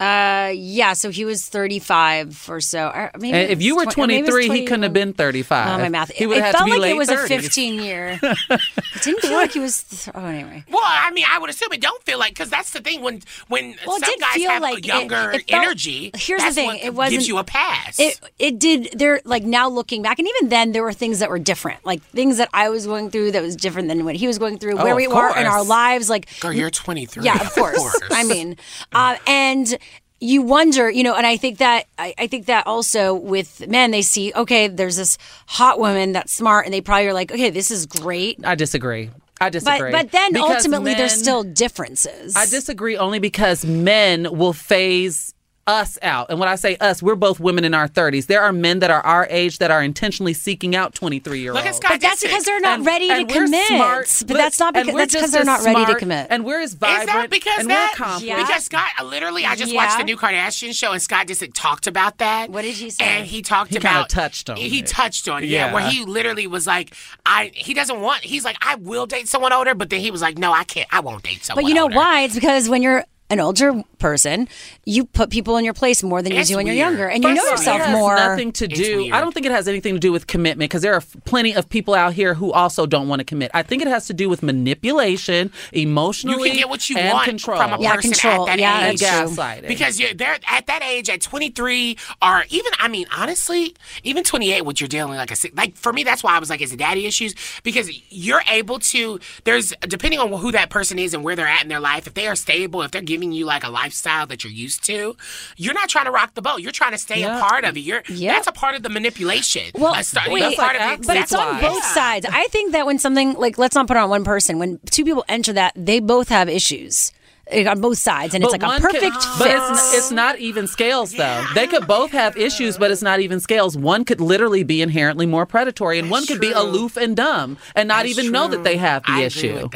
[0.00, 0.92] Uh, yeah.
[0.92, 2.86] So he was 35 or so.
[2.88, 5.66] Or maybe And if you were 20 maybe it 23, he couldn't have been 35.
[5.78, 6.10] Oh, my math.
[6.12, 7.24] He would it have felt to be like late it was 30s.
[7.24, 8.20] a 15 year.
[8.22, 8.60] it
[9.02, 9.82] didn't feel like he was.
[9.82, 10.64] Th- oh, anyway.
[10.70, 13.22] Well, I mean, I would assume it don't feel like because that's the thing when
[13.48, 16.12] when Well, some guys feel have like it- younger it felt- energy.
[16.16, 17.98] Here's the thing, what it wasn't- gives you a pass.
[17.98, 18.90] It it did.
[18.96, 22.02] There like now looking back, and even then there were things that were different, like
[22.02, 24.78] things that I was going through that was different than what he was going through,
[24.78, 26.08] Oh, where of we were in our lives.
[26.08, 27.24] Like Girl, you're 23.
[27.24, 28.00] Yeah, of course.
[28.12, 28.56] I mean,
[28.92, 29.76] uh, and
[30.20, 33.90] you wonder, you know, and I think that I, I think that also with men,
[33.90, 37.50] they see, okay, there's this hot woman that's smart, and they probably are like, okay,
[37.50, 38.44] this is great.
[38.44, 39.10] I disagree.
[39.40, 39.92] I disagree.
[39.92, 42.34] but then Because ultimately, there's still differences.
[42.34, 45.34] I disagree only because men will phase
[45.68, 46.30] us out.
[46.30, 48.26] And when I say us, we're both women in our 30s.
[48.26, 51.58] There are men that are our age that are intentionally seeking out 23 year olds.
[51.62, 53.66] Look at Scott But that's because they're not And- ready to and we're commit.
[53.66, 56.26] smart, but that's not because that's because they're as not ready to commit.
[56.30, 57.06] And we're as Is vibrant.
[57.08, 57.92] that because and that?
[57.98, 58.38] we're confident.
[58.38, 58.46] Yeah.
[58.46, 59.84] Because Scott, literally, I just Yeah.
[59.84, 62.48] watched the new Kardashian show, and Scott Disick talked about that.
[62.50, 63.04] What did he say?
[63.04, 64.86] And he talked He kinda about touched on He it.
[64.86, 65.66] touched on it, yeah.
[65.66, 65.74] Yeah.
[65.74, 66.94] Where he literally was like,
[67.26, 68.24] "I." He doesn't want.
[68.24, 70.88] He's like, "I will date someone older," but then he was like, "No, I can't.
[70.90, 72.22] I won't date someone." But you know older." why?
[72.22, 74.48] It's because when you're an older person,
[74.86, 77.22] you put people in your place more than you It's do when you're younger, and
[77.22, 78.14] you know yourself it has more.
[78.16, 79.10] nothing to do.
[79.12, 81.54] I don't think it has anything to do with commitment because there are f- plenty
[81.54, 83.50] of people out here who also don't want to commit.
[83.52, 87.12] I think it has to do with manipulation, You emotionally, can get what you and
[87.12, 87.58] want control.
[87.58, 88.48] from a Yeah, person control.
[88.48, 89.00] at that Yeah, age.
[89.00, 89.68] gaslighting.
[89.68, 93.74] Because you're they're at that age at 23 or even I mean honestly
[94.04, 96.38] even 28 what you're dealing with like a si- like for me that's why I
[96.38, 100.70] was like is it daddy issues because you're able to there's depending on who that
[100.70, 103.02] person is and where they're at in their life if they are stable if they're
[103.02, 105.16] giving you like a lifestyle that you're used to
[105.56, 107.38] you're not trying to rock the boat you're trying to stay Yeah.
[107.38, 108.32] a part of it you're Yeah.
[108.34, 111.06] that's a part of the manipulation Well, a start, wait, a part like of the
[111.08, 111.68] but it's on That's why.
[111.68, 112.26] both sides.
[112.30, 114.58] I think that when something like let's not put it on one person.
[114.58, 117.12] When two people enter that, they both have issues
[117.48, 120.38] eh, on both sides, and it's like a one could- perfect but it's, it's not
[120.38, 121.44] even scales though.
[121.54, 123.76] They could both have issues, but it's not even scales.
[123.76, 127.88] One could literally be inherently more predatory, and one could be aloof and dumb and
[127.88, 129.68] not That's even know that they have the I issue.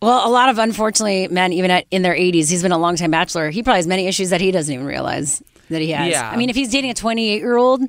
[0.00, 0.20] Agree with that.
[0.22, 2.96] well, a lot of unfortunately men, even at, in their 80s, he's been a long
[2.96, 3.50] time bachelor.
[3.50, 6.10] He probably has many issues that he doesn't even realize that he has.
[6.10, 6.30] Yeah.
[6.30, 7.82] I mean, if he's dating a 28 year old,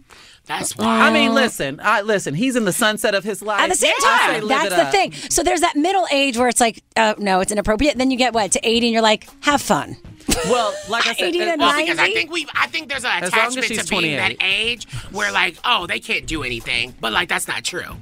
[0.46, 2.34] that's why I mean, listen, I listen.
[2.34, 3.60] He's in the sunset of his life.
[3.62, 4.92] at the same I say time, that's the up.
[4.92, 5.12] thing.
[5.30, 7.98] So there's that middle age where it's like, uh, no, it's inappropriate.
[7.98, 9.98] Then you get what to 80, and you're like, have fun.
[10.46, 13.04] Well, like I said, 80 to it- Well, because I think we, I think there's
[13.04, 16.44] an As long as attachment to being that age where, like, oh, they can't do
[16.44, 17.98] anything, but like that's not true.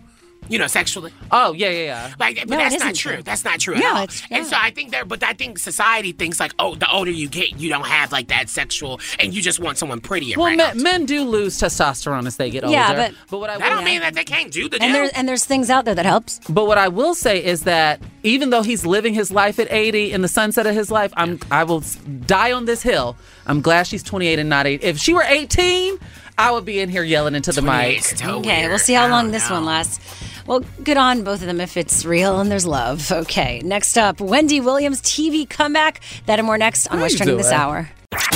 [0.47, 2.13] You know, sexually, oh yeah, yeah, yeah.
[2.19, 3.13] like, but No, that's isn't true.
[3.13, 3.23] true.
[3.23, 4.03] That's not true No, at all.
[4.03, 7.09] it's- And so I think there, but I think society thinks like, oh, the older
[7.11, 10.55] you get, you don't have like that sexual, and you just want someone pretty Well,
[10.55, 12.73] men, men do lose testosterone as they get older.
[12.75, 14.93] Yeah, but- what I that don't mean that they can't do the And deal.
[14.93, 16.39] there's and there's things out there that helps.
[16.47, 20.11] but what I will say is that even though he's living his life at 80
[20.11, 21.83] in the sunset of his life, I'm I will
[22.25, 23.15] die on this hill.
[23.45, 24.83] I'm glad she's 28 and not 8.
[24.83, 25.97] If she were 18,
[26.37, 28.03] I would be in here yelling into the mic.
[28.03, 28.69] so Okay, weird.
[28.69, 29.55] we'll see how long this know.
[29.55, 29.99] one lasts.
[30.47, 33.11] Well, good on both of them if it's real and there's love.
[33.11, 36.01] Okay, next up, Wendy Williams TV comeback.
[36.25, 37.89] That and more next on What's you Trending this hour.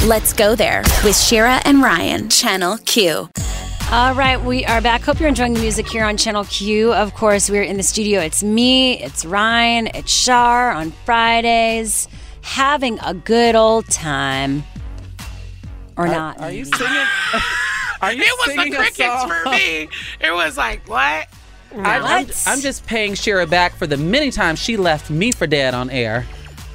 [0.06, 3.30] Let's go there with Shira and Ryan, Channel Q.
[3.92, 5.02] All right, we are back.
[5.02, 6.94] Hope you're enjoying the music here on Channel Q.
[6.94, 8.22] Of course, we're in the studio.
[8.22, 12.08] It's me, it's Ryan, it's Shar on Fridays,
[12.44, 14.64] having a good old time.
[15.98, 16.40] Or not.
[16.40, 17.08] Are you singing?
[18.04, 19.90] Are you It was the crickets for me.
[20.22, 21.28] It was like what?
[21.76, 25.48] I, I'm, I'm just paying Shira back for the many times she left me for
[25.48, 26.28] dead on air.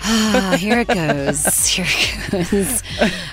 [0.07, 1.67] Ah, here it goes.
[1.67, 2.83] Here it goes.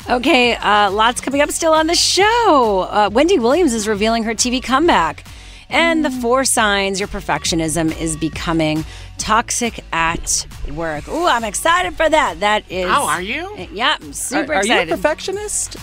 [0.09, 2.87] Okay, uh, lots coming up still on the show.
[2.89, 5.25] Uh, Wendy Williams is revealing her TV comeback.
[5.69, 8.83] And the four signs your perfectionism is becoming
[9.17, 11.07] toxic at work.
[11.07, 12.41] Ooh, I'm excited for that.
[12.41, 12.87] That is.
[12.89, 13.55] Oh, are you?
[13.71, 15.77] Yeah, I'm Are, super are you a perfectionist?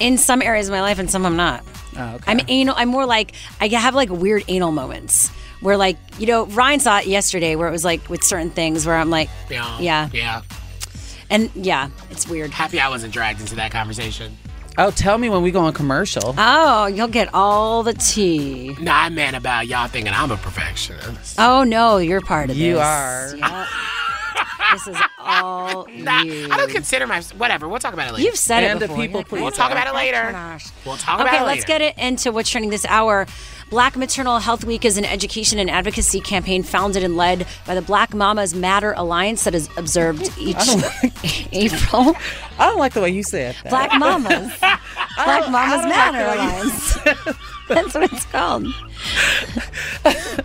[0.00, 1.64] In some areas of my life, and some I'm not.
[1.96, 2.32] Oh, okay.
[2.32, 2.74] I'm anal.
[2.76, 5.30] I'm more like I have like weird anal moments
[5.66, 8.86] where like you know Ryan saw it yesterday where it was like with certain things
[8.86, 9.78] where I'm like Yeah.
[9.80, 10.08] Yeah.
[10.12, 10.42] Yeah.
[11.28, 12.52] and yeah it's weird.
[12.52, 14.36] Happy I wasn't dragged into that conversation.
[14.78, 16.34] oh, tell me when we go on commercial.
[16.38, 18.76] Oh, you'll get all the tea.
[18.80, 21.34] Nah, I meant about y'all thinking I'm a perfectionist.
[21.40, 22.64] Oh no, you're part of this.
[22.64, 23.34] You are.
[23.36, 23.66] Yep.
[24.72, 26.48] this is all Nah, you.
[26.50, 27.66] I don't consider my whatever.
[27.68, 28.24] We'll talk about it later.
[28.24, 29.02] You've said And it the before.
[29.02, 29.42] people You're pleaser.
[29.42, 30.28] Oh we'll talk about it later.
[30.30, 30.66] Gosh.
[30.84, 33.26] We'll talk Okay, about it Okay, let's get it into what's trending this hour.
[33.68, 37.82] Black Maternal Health Week is an education and advocacy campaign founded and led by the
[37.82, 40.56] Black Mamas Matter Alliance that is observed each
[41.52, 42.14] April.
[42.58, 43.70] I don't like the way you said that.
[43.70, 44.52] Black Mamas.
[44.60, 46.98] Black Mamas don't like Matter the way you Alliance.
[47.68, 48.66] That's what it's called.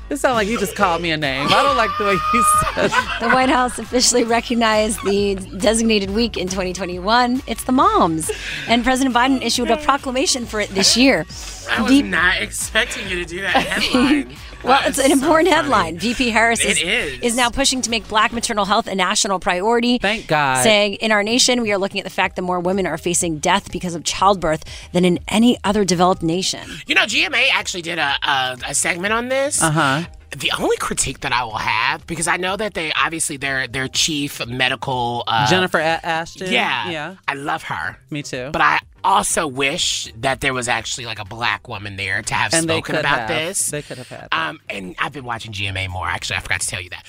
[0.09, 1.47] It sounds like you just called me a name.
[1.49, 2.45] I don't like the way you
[2.76, 2.91] said.
[3.22, 7.41] The White House officially recognized the designated week in 2021.
[7.47, 8.30] It's the moms.
[8.68, 11.26] And President Biden issued a proclamation for it this year.
[11.72, 14.36] I was Deep- not expecting you to do that headline.
[14.64, 15.97] Well, it's an important headline.
[15.97, 17.36] VP Harris is, It is.
[17.36, 19.97] now pushing to make black maternal health a national priority.
[19.97, 20.64] Thank God.
[20.64, 23.39] Saying in our nation, we are looking at the fact that more women are facing
[23.39, 26.68] death because of childbirth than in any other developed nation.
[26.88, 29.62] You know, GMA actually did a, a, a segment on this.
[29.62, 30.03] Uh huh.
[30.38, 33.88] The only critique that I will have, because I know that they obviously their their
[33.89, 36.51] chief medical uh, Jennifer A- Ashton.
[36.51, 37.15] Yeah, Yeah.
[37.27, 37.97] I love her.
[38.09, 38.49] Me too.
[38.53, 42.53] But I also wish that there was actually like a black woman there to have
[42.53, 43.27] and spoken about have.
[43.27, 43.71] this.
[43.71, 44.29] They could have had.
[44.32, 44.34] that.
[44.49, 46.07] Um, and I've been watching GMA more.
[46.07, 47.03] Actually, I forgot to tell you that.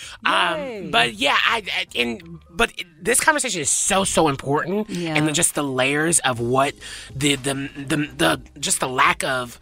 [0.59, 0.79] Yay.
[0.85, 5.15] Um, but yeah, I, I in but this conversation is so so important, Yeah.
[5.15, 6.75] and just the layers of what
[7.15, 9.61] the the the, the just the lack of.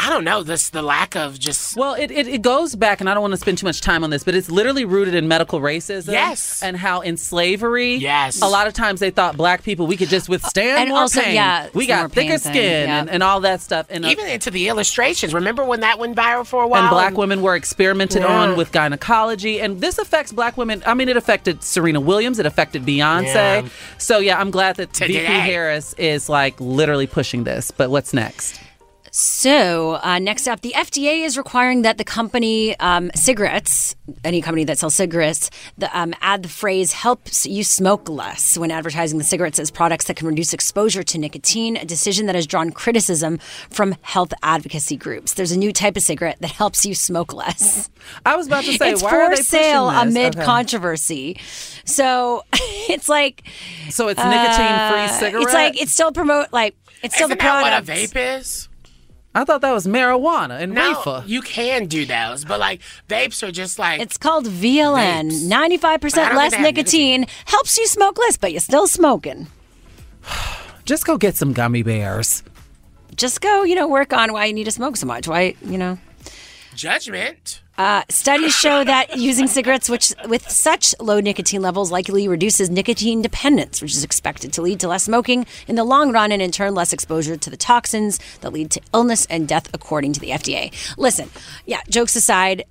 [0.00, 3.10] I don't know this the lack of just Well, it, it, it goes back, and
[3.10, 5.26] I don't want to spend too much time on this, but it's literally rooted in
[5.26, 6.12] medical racism.
[6.12, 6.62] Yes.
[6.62, 8.40] And how in slavery, Yes.
[8.40, 11.20] a lot of times they thought black people, we could just withstand And more also,
[11.20, 11.34] pain.
[11.34, 13.00] yeah, we got thicker pain thing, skin yeah.
[13.00, 13.86] and, and all that stuff.
[13.90, 15.34] And, uh, even into the illustrations.
[15.34, 16.82] Remember when that went viral for a while?
[16.82, 18.28] and black women were experimented Yeah.
[18.40, 22.46] on with gynecology and this affects black women i mean it affected serena williams it
[22.46, 23.68] affected beyonce Yeah.
[23.98, 25.20] so yeah i'm glad that Today.
[25.20, 28.60] vp harris is like literally pushing this but what's next
[29.22, 34.62] So, uh, next up, the FDA is requiring that the company um, cigarettes, any company
[34.66, 39.24] that sells cigarettes, the, um, add the phrase helps you smoke less when advertising the
[39.24, 43.38] cigarettes as products that can reduce exposure to nicotine, a decision that has drawn criticism
[43.70, 45.34] from health advocacy groups.
[45.34, 47.90] There's a new type of cigarette that helps you smoke less.
[48.24, 50.00] i was about to say it's why for are they sale this?
[50.00, 50.44] amid Okay.
[50.44, 51.40] controversy.
[51.84, 53.42] So, it's like
[53.90, 57.38] so it's nicotine free uh, cigarette It's like it's still promote like it's still Isn't
[57.38, 57.88] the that product.
[57.88, 58.67] what a vape is?
[59.40, 63.42] I thought that was marijuana and No, reefer you can do those, but like vapes
[63.46, 65.30] are just like It's called VLN.
[65.30, 65.46] Vapes.
[65.48, 69.46] Ninety-five percent less think nicotine helps you smoke less, but you're still smoking.
[70.84, 72.42] just go get some gummy bears
[73.16, 75.26] Just go, you know, work on why you need to smoke so much.
[75.28, 75.98] Why, you know.
[76.74, 77.62] judgment.
[77.78, 83.22] Uh, studies show that using cigarettes which, with such low nicotine levels likely reduces nicotine
[83.22, 86.50] dependence, which is expected to lead to less smoking in the long run and in
[86.50, 90.30] turn less exposure to the toxins that lead to illness and death, according to the
[90.30, 90.72] FDA.
[90.98, 91.30] Listen,
[91.66, 92.64] yeah, jokes aside,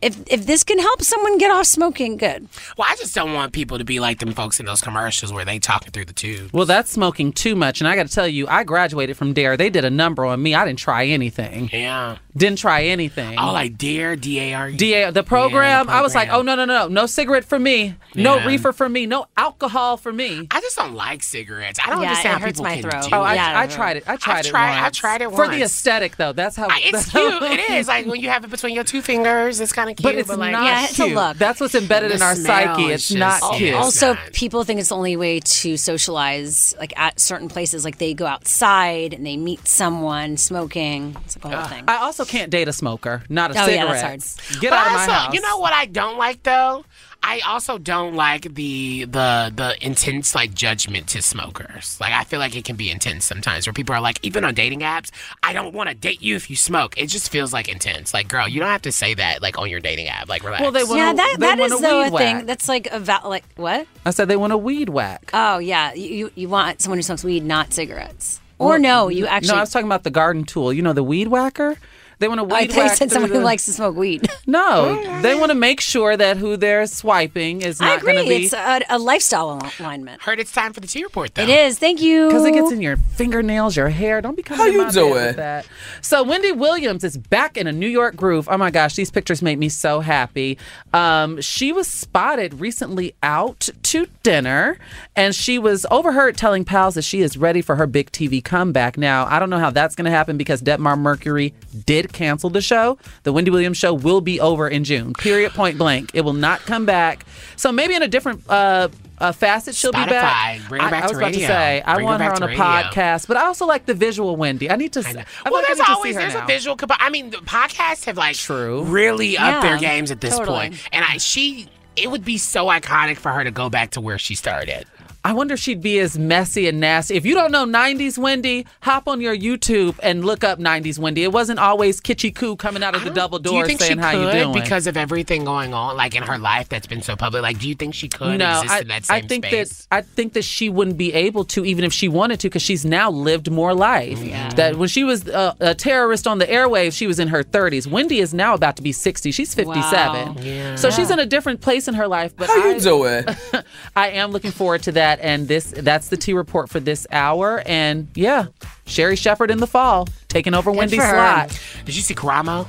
[0.00, 2.48] if, if this can help someone get off smoking, good.
[2.78, 5.44] Well, I just don't want people to be like them folks in those commercials where
[5.44, 6.50] they talking through the tube.
[6.54, 9.56] well that's smoking too much and i got to tell you i graduated from dare
[9.56, 12.16] they did a number on me i didn't try anything Yeah.
[12.36, 14.76] Didn't try anything Oh, like Dare, D A R E.
[14.76, 16.58] DA, the program, I was like, oh, program.
[16.58, 17.94] no, no, no, no cigarette for me.
[18.14, 18.46] No Yeah.
[18.46, 19.06] reefer for me.
[19.06, 20.46] No alcohol for me.
[20.50, 21.78] I just don't like cigarettes.
[21.84, 23.02] I don't Yeah, understand it how hurts people my can throat.
[23.04, 23.36] do Oh, I, it.
[23.36, 24.04] Yeah, I tried it.
[24.08, 24.96] I tried it tried- I once.
[24.98, 25.36] tried it once.
[25.36, 26.32] For the aesthetic, though.
[26.32, 26.68] That's how.
[26.68, 27.42] I- It's cute.
[27.42, 29.60] It is like when you have it between your two fingers.
[29.60, 31.36] It's kind of cute, But it's like, not Yeah, it's a look.
[31.38, 32.84] That's what's embedded in our psyche.
[32.92, 33.74] It's just- not Oh, cute.
[33.74, 38.14] Also, people think it's the only way to socialize, like at certain places, like they
[38.14, 41.16] go outside and they meet someone smoking.
[41.24, 41.84] It's like a whole thing.
[41.88, 44.02] I also can't date a smoker, not a Oh, yeah, cigarette.
[44.20, 45.34] that's Get But out of my house.
[45.34, 46.84] You know what I don't like though?
[47.26, 51.96] I also don't like the the the intense like judgment to smokers.
[51.98, 54.52] Like I feel like it can be intense sometimes where people are like, even on
[54.52, 55.10] dating apps,
[55.42, 56.98] I don't want to date you if you smoke.
[56.98, 58.12] It just feels like intense.
[58.12, 60.28] Like, girl, you don't have to say that like on your dating app.
[60.28, 60.60] Like, relax.
[60.60, 62.36] Well, they want yeah, a- that they that want is a though a weed thing.
[62.36, 62.46] whack.
[62.46, 63.86] That's like a val- like what?
[64.04, 65.30] I said they want a weed whack.
[65.32, 68.40] Oh yeah, you you- you want someone who smokes weed, not cigarettes.
[68.58, 69.48] Or no, you actually.
[69.52, 70.72] no, I was talking about the garden tool.
[70.72, 71.76] You know, the weed whacker.
[72.18, 73.72] They want to weed I thought you whack said someone through who the- likes to
[73.72, 74.28] smoke weed.
[74.46, 78.12] No, they want to make sure that who they're swiping is I not agree.
[78.12, 80.20] going to be It's a, a lifestyle al- alignment.
[80.22, 81.42] Heard it's time for the tea report though.
[81.42, 81.78] It is.
[81.78, 82.26] Thank you.
[82.28, 84.20] Because it gets in your fingernails, your hair.
[84.20, 85.12] Don't be coming How in you my bed doing?
[85.14, 85.66] with that.
[86.02, 88.48] So Wendy Williams is back in a New York groove.
[88.50, 90.58] Oh my gosh, these pictures make me so happy.
[90.92, 94.76] Um, she was spotted recently out to dinner,
[95.16, 98.98] and she was overheard telling pals that she is ready for her big TV comeback.
[98.98, 101.54] Now, I don't know how that's going to happen because Debmar-Mercury
[101.86, 102.98] did cancel the show.
[103.22, 105.12] The Wendy Williams show will be over in June.
[105.14, 105.52] Period.
[105.52, 106.10] Point blank.
[106.14, 107.24] It will not come back.
[107.56, 108.48] So maybe in a different.
[108.48, 108.88] Uh,
[109.18, 110.60] uh, facet she'll be back.
[110.68, 112.28] Bring her I- back I, to was about to say I Bring her want her
[112.30, 112.64] back on a radio.
[112.64, 114.68] podcast, but I also like the visual Wendy.
[114.68, 115.00] I need to.
[115.06, 116.42] I, well, like I there's always her there's now.
[116.42, 116.74] a visual.
[116.76, 118.82] Comp- I mean, the podcasts have like True.
[118.82, 120.70] really up their games at this totally.
[120.70, 120.88] point.
[120.92, 124.18] and I she it would be so iconic for her to go back to where
[124.18, 124.84] she started.
[125.26, 127.14] I wonder if she'd be as messy and nasty.
[127.14, 131.22] If you don't know 90s Wendy, hop on your YouTube and look up 90s Wendy.
[131.24, 134.02] It wasn't always kitschy coo coming out of the double Do you think saying she
[134.02, 134.52] how you could doing.
[134.52, 137.42] because of everything going on, like in her life that's been so public?
[137.42, 139.86] Like, do you think she could no, exist I, in that same I think space?
[139.86, 142.60] that I think that she wouldn't be able to, even if she wanted to, because
[142.62, 144.20] she's now lived more life.
[144.56, 147.86] That when she was uh, a terrorist on the airwaves, she was in her 30s.
[147.86, 149.32] Wendy is now about to be 60.
[149.32, 150.76] She's 57, Yeah.
[150.76, 152.36] so she's in a different place in her life.
[152.36, 153.24] But How I, you doing?
[153.96, 157.62] I am looking forward to that, and this that's the T report for this hour.
[157.66, 158.46] And yeah,
[158.86, 161.58] Sherri Shepherd in the fall taking over Wendy's slot.
[161.84, 162.66] Did you see Karamo?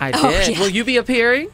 [0.00, 0.48] I Oh, did.
[0.56, 0.60] yeah.
[0.60, 1.50] Will you be appearing?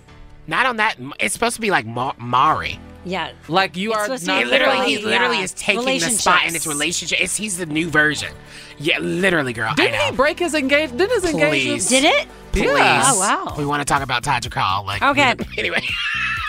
[0.47, 0.97] Not on that.
[1.18, 2.78] It's supposed to be like Ma- Mari.
[3.07, 3.30] Yeah.
[3.48, 5.42] Like you It's are not be literally, Well, he literally yeah.
[5.44, 7.20] is taking the spot in its relationship.
[7.20, 8.32] It's, he's the new version.
[8.78, 9.72] Yeah, literally, girl.
[9.76, 10.04] Didn't I know.
[10.11, 10.98] he break his engagement?
[10.98, 11.88] Didn't his engagement?
[11.88, 12.28] Did it?
[12.52, 12.66] Please.
[12.66, 13.02] Yeah.
[13.07, 13.54] Oh, wow.
[13.57, 14.84] We want to talk about Tadra Call.
[14.84, 15.34] Like, Okay.
[15.59, 15.82] Anyway,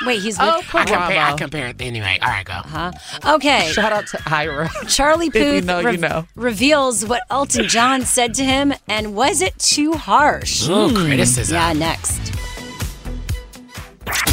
[0.05, 0.75] Wait, he's with Oh, with.
[0.75, 1.23] I compare.
[1.23, 1.37] I Karamo.
[1.37, 1.73] compare.
[1.79, 2.53] Anyway, all right, go.
[2.53, 2.91] Huh?
[3.25, 3.69] Okay.
[3.73, 4.69] Shout out to Ira.
[4.87, 6.25] Charlie If you Puth know, you know.
[6.35, 10.67] reveals what Elton John said to him, and was it too harsh?
[10.69, 11.55] Ooh, criticism.
[11.55, 12.33] Yeah, next.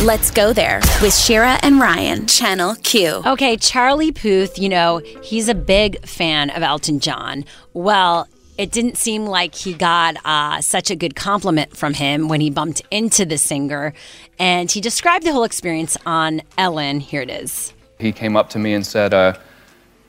[0.02, 3.22] Let's go there with Shira and Ryan, Channel Q.
[3.24, 7.44] Okay, Charlie Puth, you know, he's a big fan of Elton John.
[7.72, 8.28] Well,
[8.58, 12.50] it didn't seem like he got uh, such a good compliment from him when he
[12.50, 13.94] bumped into the singer.
[14.38, 17.00] And he described the whole experience on Ellen.
[17.00, 17.72] Here it is.
[17.98, 19.34] he came up to me and said, uh,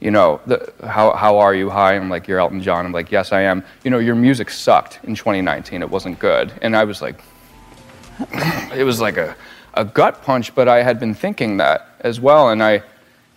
[0.01, 1.69] you know, the, how, how are you?
[1.69, 1.93] Hi.
[1.95, 2.86] I'm like, you're Elton John.
[2.86, 3.63] I'm like, yes, I am.
[3.86, 5.81] You know, your music sucked in 2019.
[5.81, 6.51] It wasn't good.
[6.61, 7.21] And I was like,
[8.75, 9.36] it was like a,
[9.76, 12.49] a gut punch, but I had been thinking that as well.
[12.49, 12.82] And I,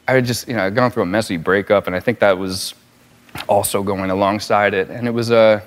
[0.06, 2.38] I had just, you know, I'd gone through a messy breakup, and I think that
[2.38, 2.74] was
[3.48, 4.88] also going alongside it.
[4.88, 5.62] And it was a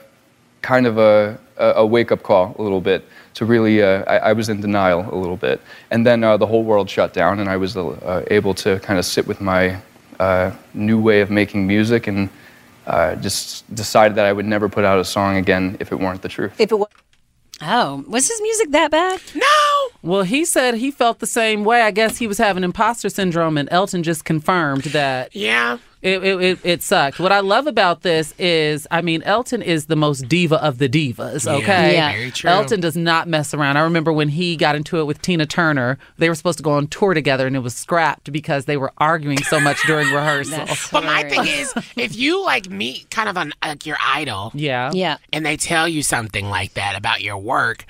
[0.61, 3.03] kind of a, a, wake up call a little bit
[3.33, 5.59] to really, uh, I, I was in denial a little bit.
[5.89, 8.99] And then uh, the whole world shut down, and I was uh, able to kind
[8.99, 9.79] of sit with my
[10.19, 12.29] uh, new way of making music and
[12.87, 16.21] uh, just decided that I would never put out a song again if it weren't
[16.21, 16.59] the truth.
[16.59, 16.87] If it was.
[17.61, 19.21] Oh, was his music that bad?
[19.35, 19.89] No.
[20.01, 21.81] Well, he said he felt the same way.
[21.81, 25.77] I guess he was having imposter syndrome, and Elton just confirmed that Yeah.
[26.01, 27.19] It, it, it, it sucked.
[27.19, 30.89] What I love about this is, I mean, Elton is the most diva of the
[30.89, 31.93] divas, okay?
[31.93, 32.11] Yeah.
[32.11, 32.49] Very true.
[32.49, 33.77] Elton does not mess around.
[33.77, 36.71] I remember when he got into it with Tina Turner, they were supposed to go
[36.71, 40.65] on tour together, and it was scrapped because they were arguing so much during rehearsal.
[40.91, 44.91] But my thing is, if you like meet kind of an, like your idol, Yeah.
[44.93, 45.17] Yeah.
[45.31, 47.85] and they tell you something like that about your work,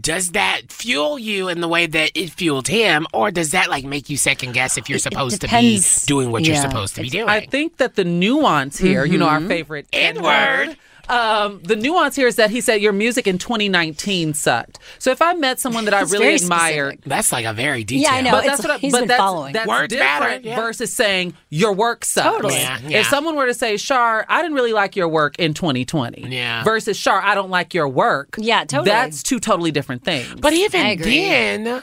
[0.00, 3.84] does that fuel you in the way that it fueled him, or does that like
[3.84, 7.10] make you second guess if you're supposed to be doing what you're supposed to be
[7.10, 7.28] doing?
[7.28, 9.48] I think that the nuance here, you know, our Mm-hmm.
[9.48, 10.76] favorite N-word.
[11.08, 14.78] Um, the nuance here is that he said your music in 2019 sucked.
[14.98, 17.04] So if I met someone that I It's really very admired, specific.
[17.04, 18.12] That's like a very detailed.
[18.12, 18.30] Yeah, I know.
[18.32, 19.52] but that's what I, he's but been that's, following.
[19.54, 20.56] that's Words matter, different yeah.
[20.56, 22.28] versus saying your work sucks.
[22.28, 22.54] Totally.
[22.56, 23.00] Yeah, yeah.
[23.00, 26.62] If someone were to say, Shar, I didn't really like your work in 2020, Yeah.
[26.64, 28.90] versus Shar, I don't like your work, Yeah, totally.
[28.90, 30.34] That's two totally different things.
[30.40, 31.20] But even agree.
[31.20, 31.82] then,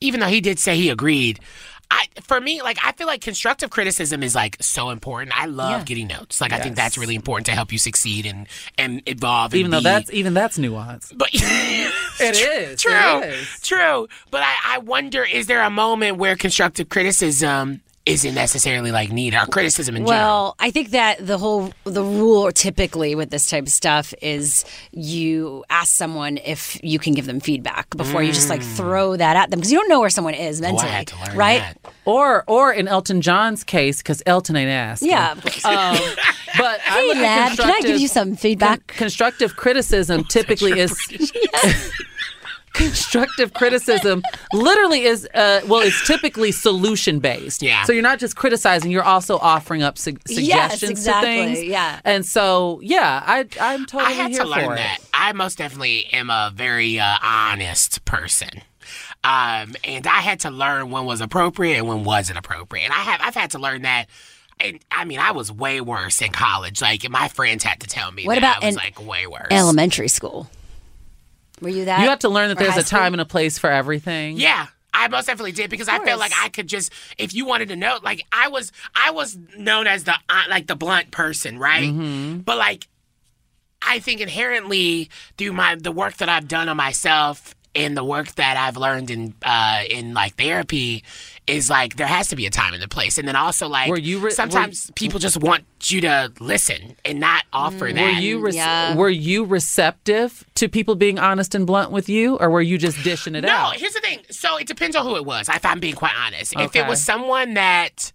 [0.00, 1.40] even though he did say he agreed,
[1.90, 5.36] I for me, like I feel like constructive criticism is like so important.
[5.38, 5.84] I love Yeah.
[5.84, 6.40] getting notes.
[6.40, 8.46] Like I think that's really important to help you succeed and
[8.78, 9.54] and evolve.
[9.54, 11.12] even and though be- that's even that's nuance.
[11.16, 11.28] but
[12.22, 12.82] It is.
[12.82, 13.60] true, It is.
[13.62, 14.06] true.
[14.30, 19.36] But I, I wonder, is there a moment where constructive criticism isn't necessarily like needed
[19.36, 20.18] or criticism in general?
[20.18, 24.64] Well, I think that the whole the rule typically with this type of stuff is
[24.90, 29.36] you ask someone if you can give them feedback before you just like throw that
[29.36, 30.64] at them because you don't know where someone is Mm.
[30.64, 31.60] Oh, I mentally, had to learn right?
[31.60, 31.92] that.
[32.06, 35.02] Or or in Elton John's case, because Elton ain't asked.
[35.02, 35.32] Yeah.
[35.32, 35.98] Um,
[36.58, 38.86] but hey, look at lad, can I give you some feedback?
[38.88, 40.92] Con- constructive criticism typically is
[42.72, 47.84] constructive criticism literally is uh, well it's typically solution based Yeah.
[47.84, 52.00] so you're not just criticizing you're also offering up su- suggestions exactly, to things yeah.
[52.04, 54.98] and so yeah i i'm totally I had here to learn for that.
[55.00, 58.48] it I most definitely am a very uh, honest person.
[59.22, 62.84] Um, and I had to learn when was appropriate and when wasn't appropriate.
[62.84, 64.06] And I have I've had to learn that.
[64.60, 66.80] And I mean, I was way worse in college.
[66.80, 69.26] Like my friends had to tell me What that about I was in like way
[69.26, 69.48] worse.
[69.50, 70.48] Elementary school.
[71.60, 72.02] Were you that?
[72.02, 74.66] you have to learn that there's high a time and a place for everything Yeah.
[74.92, 77.76] I most definitely did because I felt like I could just if you wanted to
[77.76, 82.42] know like I was I was known as the uh, like the blunt person, right?
[82.44, 82.88] But like
[83.80, 85.08] I think inherently
[85.38, 89.10] through my the work that I've done on myself and the work that I've learned
[89.12, 91.04] in uh in like therapy
[91.50, 93.18] is like there has to be a time and a place.
[93.18, 96.96] And then also like Were you re- were sometimes people just want you to listen
[97.04, 97.94] and not offer mm.
[97.94, 98.02] that.
[98.02, 98.94] were you rec- Yeah.
[98.96, 103.02] were you receptive to people being honest and blunt with you or were you just
[103.02, 104.20] dishing it No, out No, here's the thing.
[104.30, 105.48] So it depends on who it was.
[105.48, 108.12] If I'm being quite honest, if it was someone that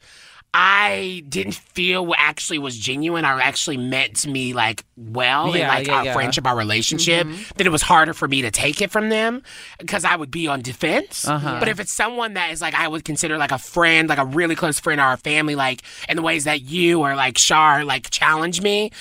[0.58, 5.68] I didn't feel what actually was genuine or actually meant to me like well in
[5.68, 6.14] like yeah, our yeah.
[6.14, 7.28] friendship, our relationship,
[7.58, 9.43] then it was harder for me to take it from them
[9.80, 11.28] because I would be on defense.
[11.28, 11.58] Uh-huh.
[11.60, 14.24] But if it's someone that is like I would consider like a friend, like a
[14.24, 17.84] really close friend or a family, like in the ways that you or like Shar
[17.84, 18.91] like challenge me.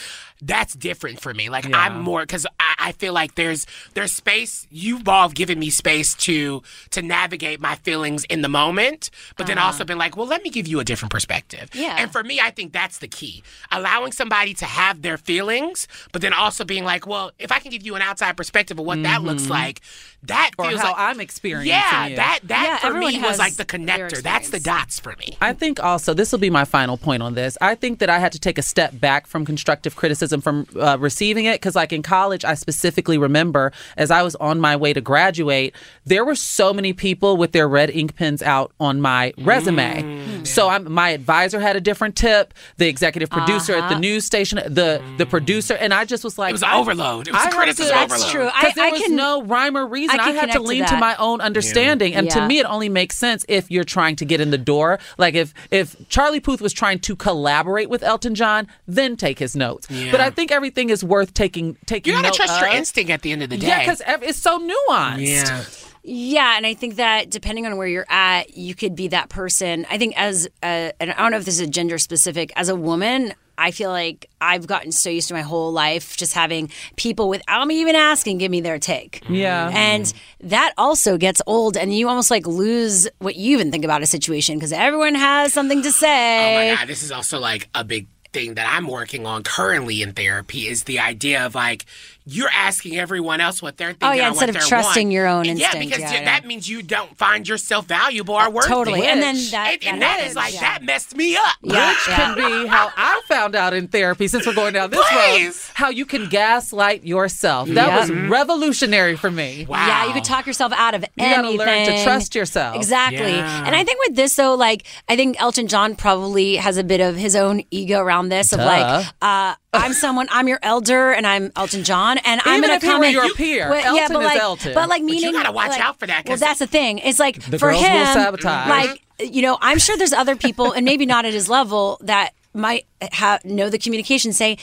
[0.42, 1.48] That's different for me.
[1.48, 4.66] Like I'm more because I, I feel like there's there's space.
[4.70, 9.58] You've all given me space to to navigate my feelings in the moment, but then
[9.58, 9.84] also uh-huh.
[9.84, 11.70] been like, well, let me give you a different perspective.
[11.72, 11.96] Yeah.
[11.98, 13.42] And for me, I think that's the key.
[13.70, 17.70] Allowing somebody to have their feelings, but then also being like, well, if I can
[17.70, 19.52] give you an outside perspective of what that looks mm-hmm.
[19.52, 19.80] like,
[20.24, 22.16] that Or feels how like I'm experiencing yeah, you.
[22.16, 24.22] that that Yeah, for me was like the connector.
[24.22, 25.36] That's the dots for me.
[25.40, 27.56] I think also this will be my final point on this.
[27.60, 30.96] I think that I had to take a step back from constructive criticism from uh,
[31.00, 34.92] receiving it because, like in college, I specifically remember as I was on my way
[34.92, 35.74] to graduate,
[36.04, 40.44] there were so many people with their red ink pens out on my resume.
[40.44, 44.58] So I'm, my advisor had a different tip, the executive producer at the news station,
[44.66, 47.28] the the producer, and I just was like, It was I- overload.
[47.28, 48.30] It was I criticism to- That's overload.
[48.32, 48.48] true.
[48.52, 50.18] I, because there I was can no rhyme or reason.
[50.20, 52.34] I I, had to connect to lean to, my own understanding, and Yeah.
[52.40, 54.98] to me, it only makes sense if you're trying to get in the door.
[55.18, 59.54] Like if if Charlie Puth was trying to collaborate with Elton John, then take his
[59.56, 59.86] notes.
[60.16, 62.12] But I think everything is worth taking taking.
[62.12, 63.66] You gotta note trust your instinct at the end of the day.
[63.66, 65.26] Yeah, because it's so nuanced.
[65.26, 65.64] yeah.
[66.06, 69.86] Yeah, and I think that depending on where you're at, you could be that person.
[69.88, 72.52] I think as a, and I don't know if this is gender specific.
[72.56, 76.34] As a woman, I feel like I've gotten so used to my whole life just
[76.34, 79.22] having people without me even asking give me their take.
[79.30, 79.70] Yeah.
[79.72, 84.02] And that also gets old, and you almost like lose what you even think about
[84.02, 86.68] a situation because everyone has something to say.
[86.68, 90.02] Oh my god, this is also like a big thing that I'm working on currently
[90.02, 91.86] in therapy is the idea of like
[92.26, 94.08] you're asking everyone else what they're thinking.
[94.08, 95.12] Oh, yeah, instead of trusting want.
[95.12, 95.74] your own And instinct.
[95.74, 96.24] Yeah, because Yeah, you- yeah.
[96.24, 98.68] that means you don't find yourself valuable or worthy.
[98.68, 99.06] totally.
[99.06, 100.60] And then that- and, and that that is like yeah.
[100.60, 101.42] that messed me up.
[101.62, 102.16] Yeah, Which yeah.
[102.16, 105.70] can be how I found out in therapy, since we're going down this road, Please.
[105.74, 107.68] how you can gaslight yourself.
[107.68, 108.00] That Yeah.
[108.00, 109.66] was revolutionary for me.
[109.68, 109.86] Wow.
[109.86, 111.52] Yeah, you could talk yourself out of anything.
[111.52, 112.76] You gotta learn to trust yourself.
[112.76, 113.32] Exactly.
[113.34, 113.66] Yeah.
[113.66, 117.00] And I think with this though, like I think Elton John probably has a bit
[117.00, 121.26] of his own ego around this of like, uh, I'm someone, I'm your elder, and
[121.26, 123.12] I'm Elton John, and I'm Even gonna if he come were in.
[123.12, 124.74] your peer, Well, yeah, Elton but is like, Elton.
[124.74, 126.66] but like meaning you meaning, gotta watch like- out for that, Well, 'cause- that's the
[126.66, 126.98] thing.
[126.98, 128.68] It's like The for girls will him, sabotage.
[128.68, 132.30] like you know, I'm sure there's other people, and maybe not at his level that
[132.52, 134.32] might have know the communication.
[134.32, 134.58] Say,